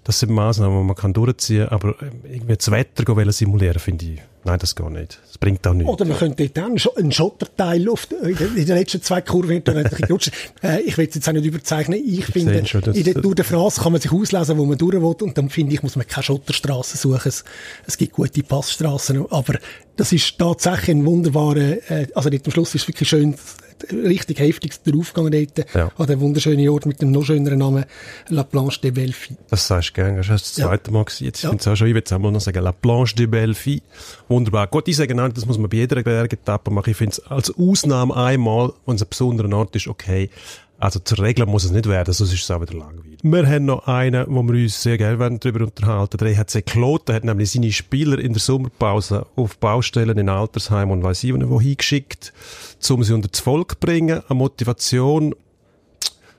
Das 0.06 0.22
sind 0.22 0.32
Maßnahmen, 0.32 0.80
die 0.80 0.86
man 0.88 0.96
kann 0.96 1.12
durchziehen 1.12 1.68
kann. 1.68 1.74
Aber 1.78 2.02
ähm, 2.02 2.22
irgendwie 2.24 2.56
das 2.56 2.72
Wetter 2.72 3.32
simulieren, 3.34 3.80
finde 3.80 4.06
ich, 4.06 4.22
nein, 4.50 4.60
das 4.60 4.76
geht 4.76 4.90
nicht. 4.90 5.20
Das 5.28 5.38
bringt 5.38 5.66
auch 5.68 5.74
nichts. 5.74 5.92
Oder 5.92 6.06
man 6.06 6.18
könnte 6.18 6.50
auch 6.62 6.66
einen 6.66 6.78
Sch- 6.78 6.98
einen 6.98 7.12
Schotterteil 7.12 7.88
auf, 7.90 8.08
in 8.12 8.36
den- 8.36 8.58
in 8.58 8.66
den 8.66 8.78
letzten 8.78 9.02
zwei 9.02 9.22
Kurven 9.22 9.64
gerutscht. 9.64 10.32
äh, 10.64 10.82
Ich 10.82 10.98
will 10.98 11.08
es 11.08 11.16
jetzt 11.16 11.28
auch 11.30 11.34
nicht 11.34 11.46
überzeichnen. 11.46 12.02
Ich 12.06 12.26
finde, 12.26 12.54
sehe 12.54 12.66
schon, 12.66 12.84
in 12.84 13.04
der 13.04 13.16
Tour 13.22 13.36
de 13.36 13.46
France 13.46 13.82
kann 13.82 13.92
man 13.92 14.02
sich 14.02 14.12
auslesen, 14.12 14.58
wo 14.58 14.66
man 14.66 14.78
durch 14.78 14.96
will. 14.96 15.04
Und 15.04 15.38
dann 15.38 15.50
finde 15.50 15.74
ich, 15.74 15.84
muss 15.84 15.96
man 15.96 16.08
keine 16.08 16.24
Schotterstraße 16.24 16.98
suchen. 16.98 17.22
Es, 17.26 17.44
es 17.88 17.98
gibt 17.98 18.14
gute 18.14 18.44
Passstraßen. 18.44 19.26
Aber 19.32 19.56
das 19.96 20.12
ist 20.12 20.38
tatsächlich 20.38 20.90
ein 20.98 21.06
wunderbarer, 21.06 21.90
äh, 21.92 22.08
also 22.16 22.30
dort 22.30 22.46
am 22.46 22.52
Schluss 22.52 22.76
ist 22.76 22.84
es 22.84 22.88
wirklich 22.88 23.10
schön, 23.10 23.36
richtig 23.92 24.40
heftig 24.40 24.74
draufgegangen 24.84 25.32
dort. 25.56 25.74
Ja. 25.74 25.92
An 25.98 26.08
den 26.08 26.20
wunderschönen 26.20 26.68
Ort 26.70 26.86
mit 26.86 27.02
dem 27.02 27.12
noch 27.12 27.24
schöneren 27.24 27.60
Namen 27.60 27.86
La 28.30 28.44
Planche 28.44 28.82
de 28.82 28.92
Belfi. 28.92 29.36
Das 29.50 29.68
sagst 29.68 29.90
du 29.90 29.94
gerne. 29.94 30.18
Das 30.18 30.30
ist 30.30 30.50
das 30.52 30.58
Ja. 30.58 30.68
zweite 30.68 30.92
Mal 30.92 31.06
gewesen. 31.06 31.24
Jetzt 31.26 31.44
Ja. 31.44 31.52
es 31.54 31.68
auch 31.68 31.76
schon, 31.76 31.88
ich 31.88 31.94
will 31.96 32.04
es 32.06 32.12
auch 32.14 32.20
mal 32.20 32.32
noch 32.32 32.42
sagen, 32.42 32.64
La 32.64 32.72
Planche 32.72 33.16
de 33.16 33.26
Belfi. 33.26 33.82
Wunderbar. 34.28 34.68
Gut, 34.68 34.88
ich 34.88 34.96
sage 34.96 35.16
nein, 35.16 35.32
das 35.34 35.46
muss 35.46 35.58
man 35.58 35.70
bei 35.70 35.78
jeder 35.78 36.02
Bergetappe 36.02 36.72
machen. 36.72 36.90
Ich 36.90 36.98
finde 36.98 37.14
es 37.14 37.20
als 37.28 37.54
Ausnahme 37.58 38.16
einmal, 38.16 38.74
wenn 38.86 38.96
es 38.96 39.02
ein 39.04 39.10
besonderer 39.10 39.54
Ort 39.58 39.76
ist, 39.76 39.88
okay. 39.88 40.30
Also 40.80 41.00
zur 41.00 41.20
Regel 41.20 41.46
muss 41.46 41.66
es 41.66 41.72
nicht 41.72 41.88
werden, 41.88 42.14
sonst 42.14 42.34
ist 42.34 42.44
es 42.44 42.52
auch 42.52 42.62
wieder 42.62 42.74
langweilig. 42.74 43.20
Wir 43.22 43.46
haben 43.46 43.66
noch 43.66 43.86
einen, 43.88 44.26
wo 44.30 44.42
wir 44.44 44.64
uns 44.64 44.82
sehr 44.82 44.98
gerne 44.98 45.38
darüber 45.38 45.66
unterhalten. 45.66 46.18
Der 46.18 46.28
EHC 46.30 46.66
Kloten 46.66 47.14
hat 47.14 47.26
nämlich 47.26 47.52
seine 47.52 47.72
Spieler 47.72 48.18
in 48.18 48.32
der 48.32 48.40
Sommerpause 48.40 49.26
auf 49.36 49.58
Baustellen 49.58 50.18
in 50.18 50.30
Altersheim 50.30 50.92
und 50.92 51.04
weiss 51.04 51.24
ich 51.26 51.34
wo 51.34 51.60
hingeschickt, 51.60 52.32
um 52.90 53.04
sie 53.04 53.14
unter 53.14 53.28
das 53.28 53.42
Volk 53.42 53.74
zu 53.74 53.80
bringen. 53.80 54.22
Eine 54.30 54.38
Motivation, 54.38 55.36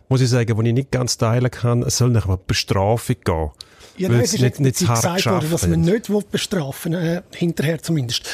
muss 0.09 0.22
ich 0.22 0.31
sagen, 0.31 0.59
die 0.59 0.68
ich 0.68 0.74
nicht 0.74 0.90
ganz 0.90 1.18
teilen 1.18 1.50
kann. 1.50 1.83
Es 1.83 1.98
soll 1.98 2.09
nach 2.09 2.24
einer 2.24 2.38
Bestrafung 2.38 3.16
gehen. 3.22 3.50
Ja, 3.98 4.09
nein, 4.09 4.20
es 4.20 4.33
ist 4.33 4.40
nicht, 4.40 4.59
nicht 4.59 4.61
nicht 4.61 4.76
zu 4.79 4.88
hart 4.88 5.03
gesagt 5.03 5.26
worden, 5.26 5.50
dass 5.50 5.66
man 5.66 5.81
nicht 5.83 6.09
will 6.09 6.24
bestrafen 6.31 6.94
äh, 6.94 7.20
hinterher 7.35 7.83
zumindest. 7.83 8.26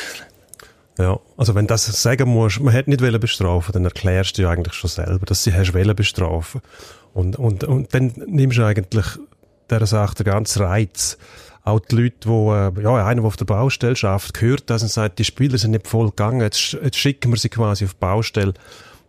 Ja, 0.99 1.21
also 1.37 1.55
wenn 1.55 1.67
das 1.67 1.85
sagen 2.01 2.31
musst, 2.31 2.61
man 2.61 2.73
hätte 2.73 2.89
nicht 2.89 3.03
wollen 3.03 3.21
bestrafen, 3.21 3.73
dann 3.73 3.85
erklärst 3.85 4.39
du 4.39 4.43
ja 4.43 4.51
eigentlich 4.51 4.75
schon 4.75 4.89
selber, 4.89 5.27
dass 5.27 5.45
sie 5.45 5.53
hast 5.53 5.75
wollen 5.75 5.95
bestrafen. 5.95 6.63
Und, 7.13 7.37
und, 7.37 7.65
und 7.65 7.95
dann 7.95 8.13
nimmst 8.27 8.59
du 8.59 8.65
eigentlich 8.65 9.07
der 9.69 9.87
Sache 9.87 10.15
den 10.17 10.25
ganzen 10.25 10.63
Reiz. 10.63 11.19
Auch 11.65 11.81
die 11.81 11.97
Leute, 11.97 12.17
die, 12.25 12.81
äh, 12.81 12.83
ja, 12.83 13.07
einer, 13.07 13.23
der 13.23 13.25
auf 13.25 13.37
der 13.37 13.45
Baustelle 13.45 13.97
schafft, 13.97 14.41
hört 14.41 14.71
das 14.71 14.83
und 14.83 14.89
sagt, 14.89 15.19
die 15.19 15.25
Spieler 15.25 15.59
sind 15.59 15.73
nicht 15.73 15.87
voll 15.87 16.11
gegangen, 16.11 16.41
jetzt, 16.41 16.73
jetzt 16.73 16.97
schicken 16.97 17.33
wir 17.33 17.39
sie 17.39 17.49
quasi 17.49 17.85
auf 17.85 17.95
die 17.95 18.01
Baustelle. 18.01 18.55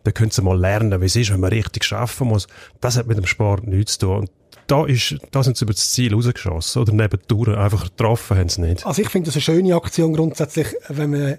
Dann 0.03 0.13
können 0.13 0.31
sie 0.31 0.41
mal 0.41 0.57
lernen, 0.57 0.99
wie 1.01 1.05
es 1.05 1.15
ist, 1.15 1.31
wenn 1.31 1.39
man 1.39 1.51
richtig 1.51 1.83
schaffen 1.83 2.29
muss. 2.29 2.47
Das 2.81 2.97
hat 2.97 3.07
mit 3.07 3.17
dem 3.17 3.25
Sport 3.25 3.67
nichts 3.67 3.97
zu 3.97 4.07
tun. 4.07 4.17
Und 4.19 4.31
da 4.67 4.85
ist, 4.85 5.17
da 5.31 5.43
sind 5.43 5.57
sie 5.57 5.65
über 5.65 5.73
das 5.73 5.91
Ziel 5.91 6.13
rausgeschossen. 6.13 6.81
Oder 6.81 6.93
neben 6.93 7.19
Touren 7.27 7.55
einfach 7.55 7.83
getroffen 7.83 8.37
haben 8.37 8.49
sie 8.49 8.61
nicht. 8.61 8.85
Also 8.85 9.01
ich 9.01 9.09
finde 9.09 9.27
das 9.27 9.35
eine 9.35 9.41
schöne 9.41 9.75
Aktion 9.75 10.13
grundsätzlich, 10.13 10.67
wenn 10.87 11.11
man 11.11 11.37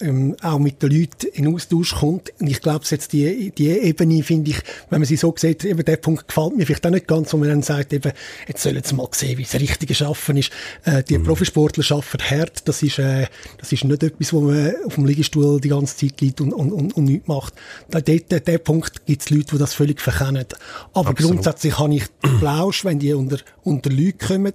ähm, 0.00 0.36
auch 0.42 0.58
mit 0.58 0.82
den 0.82 0.90
Leuten 0.90 1.26
in 1.32 1.54
Austausch 1.54 1.94
kommt. 1.96 2.32
Und 2.40 2.48
ich 2.48 2.60
glaube, 2.60 2.84
jetzt 2.88 3.12
die, 3.12 3.50
die 3.50 3.68
Ebene 3.68 4.22
finde 4.22 4.50
ich, 4.50 4.58
wenn 4.90 5.00
man 5.00 5.06
sie 5.06 5.16
so 5.16 5.34
sieht, 5.36 5.64
eben 5.64 5.84
der 5.84 5.96
Punkt 5.96 6.28
gefällt 6.28 6.56
mir 6.56 6.66
vielleicht 6.66 6.86
auch 6.86 6.90
nicht 6.90 7.06
ganz, 7.06 7.32
wo 7.32 7.36
man 7.36 7.48
dann 7.48 7.62
sagt, 7.62 7.92
eben, 7.92 8.12
jetzt 8.48 8.62
sollen 8.62 8.82
sie 8.82 8.94
mal 8.94 9.08
sehen, 9.12 9.38
wie 9.38 9.44
das 9.44 9.54
richtige 9.54 9.94
Schaffen 9.94 10.36
ist. 10.36 10.50
Äh, 10.84 11.02
die 11.02 11.18
Profisportler 11.18 11.82
schaffen 11.82 12.20
hart. 12.20 12.68
Das 12.68 12.82
ist, 12.82 12.98
äh, 12.98 13.26
das 13.58 13.72
ist 13.72 13.84
nicht 13.84 14.02
etwas, 14.02 14.32
wo 14.32 14.40
man 14.40 14.74
auf 14.84 14.94
dem 14.94 15.06
Liegestuhl 15.06 15.60
die 15.60 15.68
ganze 15.68 15.96
Zeit 15.96 16.20
liegt 16.20 16.40
und, 16.40 16.52
und, 16.52 16.72
und, 16.72 16.96
und 16.96 17.04
nichts 17.04 17.28
macht. 17.28 17.54
Da, 17.90 18.00
dort, 18.00 18.30
der, 18.30 18.40
der 18.40 18.58
Punkt 18.58 19.06
gibt 19.06 19.22
es 19.22 19.30
Leute, 19.30 19.52
die 19.52 19.58
das 19.58 19.74
völlig 19.74 20.00
verkennen. 20.00 20.46
Aber 20.92 21.10
Absolut. 21.10 21.32
grundsätzlich 21.32 21.78
habe 21.78 21.94
ich 21.94 22.04
Plausch, 22.38 22.84
wenn 22.84 22.98
die 22.98 23.12
unter, 23.14 23.38
unter 23.62 23.90
Leute 23.90 24.26
kommen, 24.26 24.52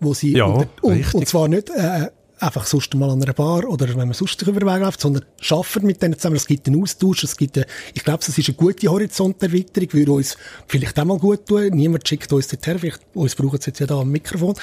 wo 0.00 0.14
sie, 0.14 0.32
Ja, 0.32 0.44
unter, 0.44 0.68
und, 0.82 1.14
und 1.14 1.28
zwar 1.28 1.48
nicht, 1.48 1.70
äh, 1.70 2.08
einfach 2.40 2.66
sonst 2.66 2.94
mal 2.94 3.10
an 3.10 3.22
einer 3.22 3.32
Bar 3.32 3.64
oder 3.68 3.88
wenn 3.88 3.96
man 3.96 4.12
sonst 4.12 4.38
sich 4.38 4.48
über 4.48 4.60
den 4.60 4.68
Weg 4.68 4.80
läuft, 4.80 5.00
sondern 5.00 5.24
schaffen 5.40 5.84
mit 5.86 6.02
denen 6.02 6.14
zusammen. 6.18 6.36
Es 6.36 6.46
gibt 6.46 6.66
einen 6.66 6.82
Austausch, 6.82 7.24
es 7.24 7.36
gibt, 7.36 7.56
eine, 7.56 7.66
ich 7.94 8.04
glaube, 8.04 8.20
es 8.26 8.36
ist 8.36 8.48
eine 8.48 8.56
gute 8.56 8.88
Horizonterweiterung, 8.88 9.92
würde 9.92 10.12
uns 10.12 10.36
vielleicht 10.66 10.98
auch 10.98 11.04
mal 11.04 11.18
gut 11.18 11.46
tun. 11.46 11.68
Niemand 11.70 12.06
schickt 12.08 12.32
uns 12.32 12.48
dorthin, 12.48 12.78
vielleicht, 12.78 13.00
uns 13.14 13.34
brauchen 13.34 13.60
sie 13.60 13.68
jetzt 13.70 13.80
ja 13.80 13.86
da 13.86 14.00
am 14.00 14.10
Mikrofon. 14.10 14.54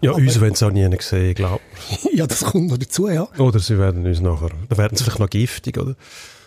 Ja, 0.00 0.10
Aber- 0.10 0.20
uns 0.20 0.40
wollen 0.40 0.54
sie 0.54 0.66
auch 0.66 0.70
nie 0.70 0.88
sehen, 1.00 1.34
glaube 1.34 1.60
ja, 2.12 2.26
das 2.26 2.44
kommt 2.44 2.68
noch 2.68 2.78
dazu, 2.78 3.08
ja. 3.08 3.28
Oder 3.38 3.58
sie 3.58 3.78
werden 3.78 4.06
uns 4.06 4.20
nachher, 4.20 4.50
dann 4.68 4.78
werden 4.78 4.96
sie 4.96 5.04
vielleicht 5.04 5.20
noch 5.20 5.30
giftig, 5.30 5.78
oder? 5.78 5.96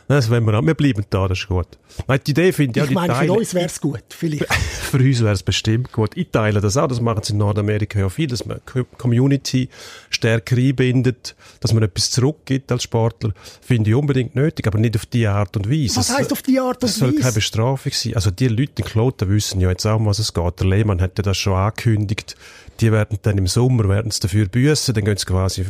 Das 0.10 0.28
wollen 0.32 0.44
wir 0.46 0.58
auch. 0.58 0.66
Wir 0.66 0.74
bleiben 0.74 1.06
da, 1.12 1.28
das 1.28 1.38
ist 1.38 1.48
gut. 1.48 1.68
Nein, 2.08 2.20
die 2.26 2.32
Idee 2.32 2.52
finde 2.52 2.72
ich, 2.72 2.78
ja, 2.78 2.84
ich 2.84 2.90
die 2.90 2.96
meine, 2.96 3.14
für 3.14 3.32
uns 3.32 3.54
wäre 3.54 3.68
es 3.68 3.80
gut, 3.80 4.02
vielleicht. 4.10 4.52
für 4.54 4.98
uns 4.98 5.22
wäre 5.22 5.34
es 5.34 5.44
bestimmt 5.44 5.92
gut. 5.92 6.18
Ich 6.18 6.30
teile 6.32 6.60
das 6.62 6.78
auch, 6.78 6.88
das 6.88 7.00
machen 7.00 7.22
sie 7.24 7.34
in 7.34 7.38
Nordamerika 7.40 8.00
ja 8.00 8.10
viel, 8.10 8.26
dass 8.26 8.44
man 8.44 8.60
Co- 8.66 8.86
Community 8.98 9.70
stärker 10.10 10.58
einbindet, 10.58 11.36
dass 11.60 11.74
man 11.74 11.84
etwas 11.84 12.10
zurückgibt 12.10 12.72
als 12.72 12.84
Sportler, 12.84 13.34
finde 13.62 13.92
ich 13.92 13.96
unbedingt 13.96 14.34
nötig, 14.36 14.66
aber 14.66 14.80
nicht 14.80 14.96
auf 14.96 15.06
die 15.06 15.28
Art 15.28 15.56
und 15.58 15.70
Weise. 15.70 15.98
Was 15.98 16.10
Es- 16.10 16.18
heisst 16.18 16.32
auf 16.34 16.42
die 16.42 16.60
Art 16.60 16.82
und 16.82 16.90
Es 16.90 16.96
soll 16.98 17.12
keine 17.12 17.26
Weise? 17.26 17.36
Bestrafung 17.36 17.92
sein. 17.94 18.16
Also 18.16 18.32
die 18.32 18.48
Leute 18.48 18.72
in 18.82 18.86
Kloten 18.86 19.30
wissen 19.30 19.62
ja 19.62 19.70
jetzt 19.70 19.86
auch, 19.86 19.98
um 19.98 20.08
was 20.08 20.18
es 20.18 20.34
geht. 20.34 20.60
Der 20.60 20.66
Lehmann 20.68 21.02
hat 21.02 21.20
ja 21.20 21.22
das 21.24 21.38
schon 21.38 21.54
angekündigt. 21.54 22.36
Die 22.80 22.92
werden 22.92 23.20
dann 23.22 23.38
im 23.38 23.46
Sommer 23.46 23.88
werden 23.90 24.10
sie 24.10 24.22
dafür 24.22 24.48
büßen, 24.48 24.94
dann 24.96 25.04
gehen 25.04 25.18
sie 25.18 25.26
quasi, 25.26 25.66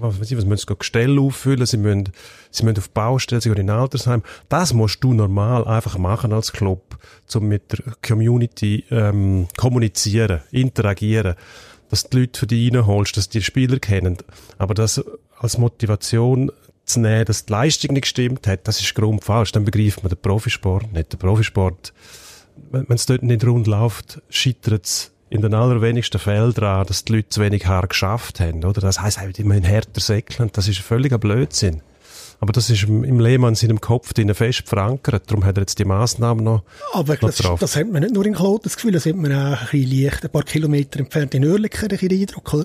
was 0.00 0.18
weiß 0.20 0.30
ich, 0.30 0.36
was 0.36 0.44
müssen 0.44 0.66
sie 0.68 0.74
Gestelle 0.76 1.20
auffüllen, 1.20 1.64
sie 1.66 1.76
müssen, 1.76 2.08
sie 2.52 2.64
müssen 2.64 2.78
auf 2.78 2.88
die 2.88 2.94
Baustelle, 2.94 3.40
sie 3.40 3.48
gehen 3.48 3.58
in 3.58 3.70
Altersheim. 3.70 4.22
Das 4.48 4.72
musst 4.72 5.02
du 5.02 5.12
normal 5.12 5.66
einfach 5.66 5.98
machen 5.98 6.32
als 6.32 6.52
Club, 6.52 6.96
um 7.34 7.48
mit 7.48 7.72
der 7.72 7.94
Community 8.06 8.84
ähm, 8.90 9.48
kommunizieren, 9.56 10.42
interagieren, 10.52 11.34
dass 11.88 12.04
die 12.04 12.20
Leute 12.20 12.38
für 12.38 12.46
dich 12.46 12.72
reinholst, 12.72 13.16
dass 13.16 13.28
die 13.28 13.38
die 13.38 13.44
Spieler 13.44 13.78
kennen. 13.78 14.18
Aber 14.58 14.74
das 14.74 15.04
als 15.38 15.58
Motivation 15.58 16.52
zu 16.84 17.00
nehmen, 17.00 17.24
dass 17.24 17.46
die 17.46 17.52
Leistung 17.52 17.94
nicht 17.94 18.02
gestimmt 18.02 18.46
hat, 18.46 18.68
das 18.68 18.80
ist 18.80 18.94
grundfalsch. 18.94 19.52
Dann 19.52 19.64
begreift 19.64 20.02
man 20.02 20.10
den 20.10 20.18
Profisport 20.18 20.92
nicht. 20.92 21.12
Der 21.12 21.18
Profisport 21.18 21.92
wenn 22.70 22.86
es 22.88 23.06
dort 23.06 23.22
nicht 23.22 23.44
rund 23.44 23.66
läuft, 23.66 24.20
scheitert 24.28 24.86
es 24.86 25.12
in 25.30 25.40
den 25.40 25.54
allerwenigsten 25.54 26.18
Fällen 26.18 26.52
daran, 26.52 26.86
dass 26.86 27.04
die 27.04 27.16
Leute 27.16 27.28
zu 27.30 27.40
wenig 27.40 27.66
Haar 27.66 27.86
geschafft 27.86 28.40
haben, 28.40 28.64
oder? 28.64 28.80
Das 28.80 29.00
heisst, 29.00 29.18
immer 29.38 29.54
ein 29.54 29.62
härter 29.62 30.00
Säckeln, 30.00 30.50
das 30.52 30.68
ist 30.68 30.80
völliger 30.80 31.18
Blödsinn. 31.18 31.80
Aber 32.42 32.52
das 32.52 32.68
ist 32.70 32.82
im 32.82 33.20
Lehmann 33.20 33.50
in 33.50 33.54
seinem 33.54 33.80
Kopf 33.80 34.14
drin 34.14 34.34
fest 34.34 34.64
verankert. 34.66 35.30
Darum 35.30 35.44
hat 35.44 35.56
er 35.56 35.60
jetzt 35.60 35.78
die 35.78 35.84
Massnahmen 35.84 36.42
noch, 36.42 36.64
Aber 36.92 37.12
noch 37.12 37.20
das, 37.20 37.36
drauf. 37.36 37.60
das 37.60 37.76
hat 37.76 37.86
man 37.88 38.02
nicht 38.02 38.14
nur 38.14 38.26
in 38.26 38.34
Kloten 38.34 38.64
das 38.64 38.74
Gefühl, 38.74 38.90
das 38.90 39.06
hat 39.06 39.14
man 39.14 39.32
auch 39.32 39.60
ein 39.60 39.68
bisschen 39.70 40.02
leicht, 40.02 40.24
ein 40.24 40.30
paar 40.30 40.42
Kilometer 40.42 40.98
entfernt 40.98 41.36
in 41.36 41.44
Oerlikon, 41.44 41.88
den 41.90 42.10
Eindruck, 42.20 42.52
oder? 42.52 42.64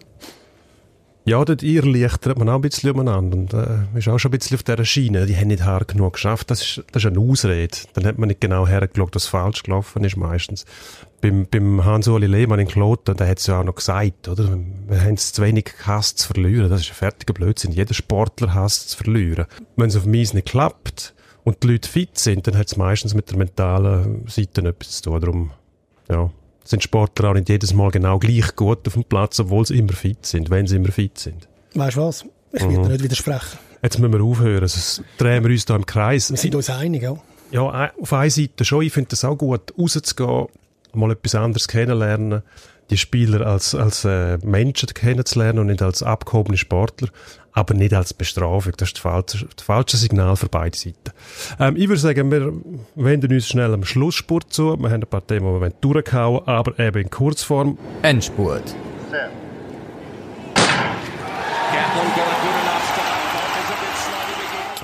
Ja, 1.28 1.44
dort 1.44 1.62
irrlichtert 1.62 2.40
man 2.40 2.48
auch 2.48 2.56
ein 2.56 2.62
bisschen 2.62 2.92
umeinander 2.92 3.38
und 3.38 3.54
äh, 3.54 3.98
ist 3.98 4.08
auch 4.08 4.18
schon 4.18 4.32
ein 4.32 4.38
bisschen 4.38 4.56
auf 4.56 4.64
dieser 4.64 4.86
Schiene. 4.86 5.26
Die 5.26 5.36
haben 5.36 5.50
nicht 5.50 5.66
hart 5.66 5.90
genug 5.90 6.14
geschafft. 6.14 6.50
Das 6.50 6.62
ist, 6.62 6.86
das 6.94 7.04
ist 7.04 7.12
eine 7.12 7.20
Ausrede. 7.20 7.80
Dann 7.96 8.06
hat 8.06 8.18
man 8.18 8.30
nicht 8.30 8.40
genau 8.40 8.66
hergeschaut, 8.66 9.14
was 9.14 9.28
falsch 9.28 9.64
gelaufen 9.64 10.06
ist 10.06 10.16
meistens. 10.16 10.64
Beim, 11.20 11.46
beim 11.46 11.84
Hans-Uli 11.84 12.28
Lehmann 12.28 12.60
in 12.62 12.70
Kloten, 12.70 13.18
der 13.18 13.28
hat 13.28 13.40
es 13.40 13.48
ja 13.48 13.60
auch 13.60 13.66
noch 13.66 13.76
gesagt, 13.76 14.30
oder? 14.30 14.58
Wir 14.88 15.02
haben 15.02 15.16
es 15.16 15.34
zu 15.34 15.42
wenig 15.42 15.66
gehasst 15.66 16.20
zu 16.20 16.28
verlieren. 16.34 16.70
Das 16.70 16.80
ist 16.80 16.92
ein 16.92 16.96
fertiger 16.96 17.34
Blödsinn. 17.34 17.74
Jeder 17.74 17.94
Sportler 17.94 18.54
hasst 18.54 18.92
zu 18.92 18.98
verlieren. 19.04 19.48
Wenn 19.76 19.90
es 19.90 19.98
auf 19.98 20.06
Mies 20.06 20.34
nicht 20.34 20.48
klappt 20.48 21.14
und 21.44 21.62
die 21.62 21.68
Leute 21.68 21.90
fit 21.90 22.18
sind, 22.18 22.48
dann 22.48 22.58
hat 22.58 22.68
es 22.68 22.78
meistens 22.78 23.14
mit 23.14 23.30
der 23.32 23.38
mentalen 23.38 24.26
Seite 24.30 24.62
etwas 24.62 25.02
zu 25.02 25.10
tun. 25.10 25.20
Darum, 25.20 25.52
ja, 26.10 26.30
sind 26.70 26.84
Sportler 26.84 27.30
auch 27.30 27.34
nicht 27.34 27.50
jedes 27.50 27.74
Mal 27.74 27.92
genau 27.92 28.20
gleich 28.20 28.56
gut 28.56 28.88
auf 28.88 28.94
dem 28.94 29.04
Platz, 29.04 29.40
obwohl 29.40 29.66
sie 29.66 29.78
immer 29.78 29.94
fit 29.94 30.26
sind, 30.26 30.50
wenn 30.50 30.68
sie 30.68 30.76
immer 30.78 30.92
fit 30.92 31.18
sind. 31.18 31.48
Weißt 31.76 31.98
du 31.98 32.02
was? 32.02 32.26
Ich 32.54 32.64
Mhm. 32.64 32.70
will 32.70 32.82
dir 32.84 32.90
nicht 32.90 33.04
widersprechen. 33.04 33.58
Jetzt 33.84 34.00
müssen 34.00 34.14
wir 34.14 34.24
aufhören, 34.24 34.68
sonst 34.68 35.04
drehen 35.18 35.44
wir 35.44 35.52
uns 35.52 35.66
da 35.66 35.76
im 35.76 35.86
Kreis. 35.86 36.30
Wir 36.32 36.38
sind 36.38 36.56
uns 36.56 36.70
einig, 36.70 37.04
ja. 37.04 37.16
Ja, 37.52 37.92
auf 38.02 38.12
einer 38.14 38.30
Seite 38.30 38.66
schon. 38.66 38.82
Ich 38.84 38.92
finde 38.94 39.10
das 39.10 39.24
auch 39.24 39.38
gut, 39.38 39.74
rauszugehen, 39.78 40.48
mal 40.94 41.12
etwas 41.12 41.36
anderes 41.36 41.68
kennenlernen, 41.68 42.42
die 42.90 42.98
Spieler 42.98 43.46
als, 43.46 43.76
als 43.76 44.04
äh, 44.06 44.38
Menschen 44.40 44.90
kennenzulernen 44.94 45.60
und 45.60 45.68
nicht 45.68 45.82
als 45.82 46.02
abgehobene 46.04 46.58
Sportler, 46.58 47.10
aber 47.58 47.74
nicht 47.74 47.94
als 47.94 48.14
Bestrafung. 48.14 48.74
Das 48.78 48.90
ist 48.90 48.98
das 48.98 49.02
falsche, 49.02 49.48
das 49.56 49.66
falsche 49.66 49.98
Signal 49.98 50.36
für 50.36 50.48
beide 50.48 50.78
Seiten. 50.78 51.12
Ähm, 51.60 51.76
ich 51.76 51.88
würde 51.88 52.00
sagen, 52.00 52.32
wir 52.32 52.54
wenden 52.94 53.34
uns 53.34 53.48
schnell 53.48 53.74
am 53.74 53.84
Schlussspurt 53.84 54.54
zu. 54.54 54.78
Wir 54.78 54.92
haben 54.92 55.02
ein 55.02 55.08
paar 55.08 55.26
Themen, 55.26 55.56
die 55.56 55.62
wir 55.62 55.70
durchhauen 55.72 56.46
wollen, 56.46 56.48
aber 56.48 56.80
eben 56.80 57.02
in 57.02 57.10
Kurzform. 57.10 57.80
Endspurt. 58.04 58.76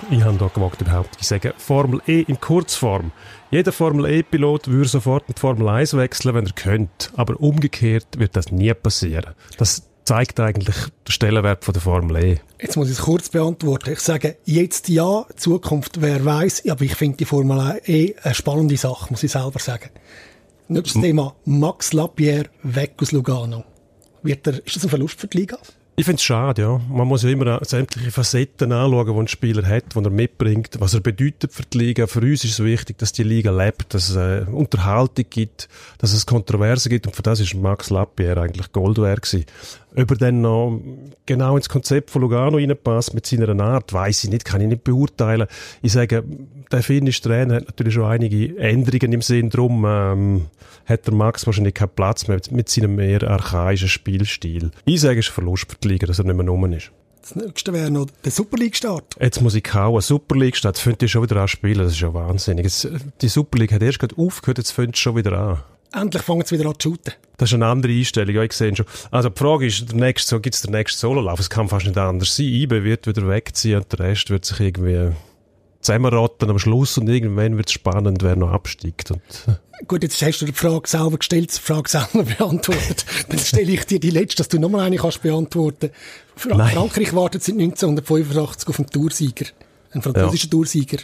Ich 0.09 0.23
habe 0.23 0.37
da 0.37 0.47
gewagt, 0.47 0.81
überhaupt 0.81 1.15
zu 1.15 1.23
sagen, 1.23 1.53
Formel 1.57 2.01
E 2.07 2.21
in 2.21 2.39
Kurzform. 2.39 3.11
Jeder 3.51 3.71
Formel 3.71 4.09
E-Pilot 4.11 4.67
würde 4.67 4.89
sofort 4.89 5.25
in 5.27 5.35
die 5.35 5.39
Formel 5.39 5.69
1 5.69 5.95
wechseln, 5.95 6.33
wenn 6.33 6.45
er 6.47 6.53
könnte. 6.53 7.09
Aber 7.15 7.39
umgekehrt 7.39 8.07
wird 8.17 8.35
das 8.35 8.51
nie 8.51 8.73
passieren. 8.73 9.35
Das 9.57 9.92
zeigt 10.03 10.39
eigentlich 10.39 10.75
den 10.75 11.11
Stellenwert 11.11 11.63
von 11.63 11.73
der 11.73 11.81
Formel 11.81 12.23
E. 12.23 12.39
Jetzt 12.61 12.75
muss 12.75 12.87
ich 12.87 12.97
es 12.97 13.03
kurz 13.03 13.29
beantworten. 13.29 13.93
Ich 13.93 13.99
sage 13.99 14.37
jetzt 14.45 14.89
ja, 14.89 15.25
Zukunft, 15.35 16.01
wer 16.01 16.23
weiß, 16.23 16.69
aber 16.69 16.83
ich 16.83 16.95
finde 16.95 17.17
die 17.17 17.25
Formel 17.25 17.81
E 17.85 18.13
eine 18.21 18.33
spannende 18.33 18.77
Sache, 18.77 19.07
muss 19.09 19.23
ich 19.23 19.31
selber 19.31 19.59
sagen. 19.59 19.89
Nächstes 20.67 21.01
Thema, 21.01 21.35
Max 21.45 21.93
Lapierre 21.93 22.49
weg 22.63 22.93
aus 23.01 23.11
Lugano. 23.11 23.63
Wird 24.23 24.47
er, 24.47 24.65
ist 24.65 24.75
das 24.75 24.83
ein 24.83 24.89
Verlust 24.89 25.19
für 25.19 25.27
die 25.27 25.37
Liga? 25.37 25.57
Ich 25.95 26.05
finde 26.05 26.17
es 26.17 26.23
schade, 26.23 26.63
ja. 26.63 26.81
Man 26.89 27.07
muss 27.07 27.21
ja 27.21 27.29
immer 27.29 27.59
sämtliche 27.63 28.09
Facetten 28.09 28.71
anschauen, 28.71 29.13
die 29.13 29.19
ein 29.19 29.27
Spieler 29.27 29.67
hat, 29.67 29.93
die 29.93 29.99
er 29.99 30.09
mitbringt, 30.09 30.79
was 30.79 30.95
er 30.95 31.01
bedeutet 31.01 31.53
für 31.53 31.61
die 31.63 31.77
Liga. 31.77 32.07
Für 32.07 32.21
uns 32.21 32.43
ist 32.43 32.53
es 32.53 32.63
wichtig, 32.63 32.97
dass 32.97 33.13
die 33.13 33.21
Liga 33.21 33.51
lebt, 33.51 33.93
dass 33.93 34.09
es 34.09 34.15
äh, 34.15 34.45
Unterhaltung 34.49 35.25
gibt, 35.29 35.69
dass 35.99 36.13
es 36.13 36.25
Kontroversen 36.25 36.89
gibt 36.89 37.05
und 37.05 37.15
für 37.15 37.21
das 37.21 37.39
ist 37.39 37.53
Max 37.53 37.91
Lapierre 37.91 38.41
eigentlich 38.41 38.71
Gold 38.71 38.97
wert 38.97 39.21
gewesen. 39.21 39.45
Ob 39.95 40.09
er 40.09 40.17
dann 40.17 40.41
noch 40.41 40.81
genau 41.27 41.55
ins 41.55 41.69
Konzept 41.69 42.09
von 42.09 42.23
Lugano 42.23 42.57
reinpasst 42.57 43.13
mit 43.13 43.27
seiner 43.27 43.59
Art, 43.63 43.93
weiß 43.93 44.23
ich 44.23 44.29
nicht, 44.31 44.45
kann 44.45 44.61
ich 44.61 44.67
nicht 44.67 44.83
beurteilen. 44.83 45.47
Ich 45.83 45.91
sage, 45.91 46.23
der 46.71 46.81
finnische 46.81 47.21
Trainer 47.21 47.55
hat 47.55 47.67
natürlich 47.67 47.93
schon 47.93 48.05
einige 48.05 48.57
Änderungen 48.57 49.13
im 49.13 49.21
Sinn, 49.21 49.51
darum 49.51 49.85
ähm, 49.87 50.45
hat 50.85 51.05
der 51.05 51.13
Max 51.13 51.45
wahrscheinlich 51.45 51.75
keinen 51.75 51.89
Platz 51.89 52.27
mehr 52.27 52.39
mit 52.49 52.69
seinem 52.69 52.99
eher 52.99 53.29
archaischen 53.29 53.87
Spielstil. 53.87 54.71
Ich 54.85 55.01
sage, 55.01 55.19
es 55.19 55.27
ist 55.27 55.33
Verlust 55.33 55.71
für 55.71 55.77
Liga, 55.87 56.07
dass 56.07 56.19
er 56.19 56.25
nicht 56.25 56.35
mehr 56.35 56.47
rum 56.47 56.71
ist. 56.73 56.91
Das 57.21 57.35
nächste 57.35 57.71
wäre 57.71 57.89
noch 57.89 58.07
der 58.25 58.31
Super 58.31 58.57
League-Start. 58.57 59.15
Jetzt 59.19 59.41
muss 59.41 59.55
ich 59.55 59.63
kauen. 59.63 60.01
Super 60.01 60.35
League 60.35 60.57
statt, 60.57 60.77
fängt 60.77 61.01
ihr 61.01 61.07
schon 61.07 61.23
wieder 61.23 61.37
an 61.37 61.47
spielen. 61.47 61.79
Das 61.79 61.93
ist 61.93 62.01
ja 62.01 62.13
wahnsinnig. 62.13 62.65
Jetzt, 62.65 62.87
die 63.21 63.29
Super 63.29 63.59
League 63.59 63.71
hat 63.71 63.81
erst 63.81 63.99
gerade 63.99 64.17
aufgehört, 64.17 64.57
jetzt 64.57 64.71
fängt 64.71 64.95
es 64.95 64.99
schon 64.99 65.15
wieder 65.15 65.31
an. 65.31 65.63
Endlich 65.93 66.23
fangen 66.23 66.43
sie 66.45 66.59
wieder 66.59 66.67
an 66.67 66.75
zu 66.77 66.89
shooten. 66.89 67.13
Das 67.37 67.49
ist 67.49 67.53
eine 67.53 67.67
andere 67.67 67.93
Einstellung, 67.93 68.35
ja, 68.35 68.43
ich 68.43 68.51
sehe 68.53 68.75
schon. 68.75 68.85
Also 69.11 69.29
die 69.29 69.39
Frage 69.39 69.67
ist, 69.67 69.91
der 69.91 69.99
nächste, 69.99 70.27
so, 70.27 70.39
gibt's 70.39 70.61
den 70.63 70.71
nächsten 70.71 70.99
Sololauf? 70.99 71.39
Es 71.39 71.49
kann 71.49 71.69
fast 71.69 71.85
nicht 71.85 71.97
anders 71.97 72.35
sein. 72.35 72.47
IBE 72.47 72.83
wird 72.83 73.07
wieder 73.07 73.27
wegziehen 73.27 73.77
und 73.77 73.91
der 73.91 73.99
Rest 73.99 74.29
wird 74.29 74.43
sich 74.43 74.59
irgendwie 74.59 75.11
zusammenrotten 75.83 76.49
am 76.49 76.59
Schluss 76.59 76.97
und 76.97 77.07
irgendwann 77.07 77.57
wird 77.57 77.67
es 77.67 77.73
spannend, 77.73 78.23
wer 78.23 78.35
noch 78.35 78.51
absteigt. 78.51 79.13
Gut, 79.87 80.03
jetzt 80.03 80.21
hast 80.21 80.39
du 80.39 80.45
die 80.45 80.53
Frage 80.53 80.87
selber 80.87 81.17
gestellt, 81.17 81.55
die 81.55 81.61
Frage 81.61 81.89
selber 81.89 82.23
beantwortet. 82.37 83.05
Dann 83.27 83.39
stelle 83.39 83.71
ich 83.71 83.85
dir 83.85 83.99
die 83.99 84.11
letzte, 84.11 84.37
dass 84.37 84.47
du 84.47 84.59
nochmal 84.59 84.81
eine 84.81 84.97
kannst 84.97 85.21
beantworten. 85.21 85.89
Fra 86.35 86.55
Nein. 86.55 86.73
Frankreich 86.73 87.13
wartet 87.13 87.43
seit 87.43 87.55
1985 87.55 88.69
auf 88.69 88.79
einen 88.79 88.89
Toursieger. 88.89 89.45
Einen 89.91 90.01
französischen 90.01 90.49
Toursieger. 90.49 90.99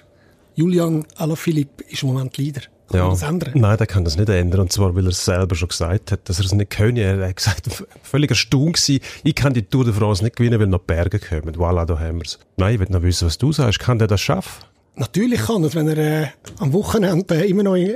Julian 0.56 1.06
Alaphilippe 1.16 1.84
ist 1.90 2.04
im 2.04 2.10
Moment 2.10 2.38
Leader. 2.38 2.62
Kann 2.90 3.02
man 3.02 3.10
das 3.12 3.22
ändern? 3.22 3.52
Nein, 3.54 3.78
der 3.78 3.88
kann 3.88 4.04
das 4.04 4.18
nicht 4.18 4.30
ändern. 4.30 4.62
Und 4.62 4.72
zwar, 4.72 4.96
weil 4.96 5.06
er 5.06 5.10
es 5.10 5.24
selber 5.24 5.56
schon 5.56 5.68
gesagt 5.68 6.12
hat, 6.12 6.28
dass 6.28 6.40
er 6.40 6.46
es 6.46 6.54
nicht 6.54 6.72
könne. 6.72 7.02
Er 7.02 7.28
hat 7.28 7.36
gesagt, 7.36 7.70
völlig 8.02 8.32
erstaunt 8.32 8.78
gewesen, 8.78 9.04
ich 9.24 9.36
kann 9.36 9.54
die 9.54 9.62
Tour 9.62 9.86
de 9.86 9.94
France 9.94 10.24
nicht 10.24 10.36
gewinnen, 10.36 10.60
weil 10.60 10.68
noch 10.68 10.80
Berge 10.80 11.20
kommen. 11.20 11.56
Voilà, 11.56 11.86
da 11.86 12.00
haben 12.00 12.18
wir 12.18 12.26
es. 12.26 12.40
Nein, 12.58 12.76
ich 12.76 12.80
will 12.80 12.88
noch 12.90 13.04
wissen, 13.04 13.28
was 13.28 13.38
du 13.38 13.52
sagst. 13.52 13.80
Kann 13.80 14.00
der 14.00 14.08
das 14.08 14.22
schaffen? 14.22 14.66
Natürlich 15.00 15.40
kann 15.40 15.64
er, 15.64 15.74
wenn 15.74 15.88
er 15.88 15.98
äh, 15.98 16.28
am 16.60 16.74
Wochenende 16.74 17.36
äh, 17.36 17.50
immer 17.50 17.64
noch 17.64 17.76
ein 17.76 17.96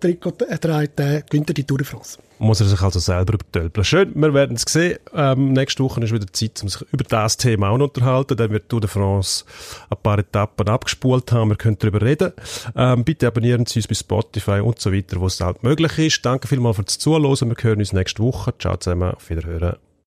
Trikot 0.00 0.30
trägt, 0.30 0.98
äh, 0.98 1.22
gewinnt 1.28 1.50
er 1.50 1.54
die 1.54 1.64
Tour 1.64 1.76
de 1.76 1.86
France. 1.86 2.18
Muss 2.38 2.60
er 2.60 2.68
sich 2.68 2.80
also 2.80 2.98
selber 3.00 3.34
übertölpeln. 3.34 3.84
Schön, 3.84 4.12
wir 4.14 4.32
werden 4.32 4.56
es 4.56 4.62
sehen. 4.66 4.98
Ähm, 5.12 5.52
nächste 5.52 5.84
Woche 5.84 6.00
ist 6.02 6.12
wieder 6.12 6.26
Zeit, 6.32 6.58
um 6.62 6.70
sich 6.70 6.80
über 6.90 7.04
das 7.04 7.36
Thema 7.36 7.68
auch 7.68 7.76
noch 7.76 7.88
unterhalten. 7.88 8.34
Dann 8.38 8.50
wird 8.50 8.70
Tour 8.70 8.80
de 8.80 8.88
France 8.88 9.44
ein 9.90 9.98
paar 10.02 10.18
Etappen 10.20 10.68
abgespult 10.68 11.32
haben. 11.32 11.50
Wir 11.50 11.56
können 11.56 11.76
darüber 11.78 12.00
reden. 12.00 12.32
Ähm, 12.74 13.04
bitte 13.04 13.26
abonnieren 13.26 13.66
Sie 13.66 13.80
uns 13.80 13.88
bei 13.88 13.94
Spotify 13.94 14.60
und 14.60 14.80
so 14.80 14.90
weiter, 14.90 15.20
wo 15.20 15.26
es 15.26 15.40
halt 15.40 15.62
möglich 15.62 15.98
ist. 15.98 16.24
Danke 16.24 16.48
vielmals 16.48 16.76
fürs 16.76 16.98
Zuhören. 16.98 17.50
Wir 17.50 17.56
hören 17.60 17.80
uns 17.80 17.92
nächste 17.92 18.22
Woche. 18.22 18.54
Ciao 18.58 18.78
zusammen. 18.78 19.14
Auf 19.14 19.28
Wiederhören. 19.28 19.76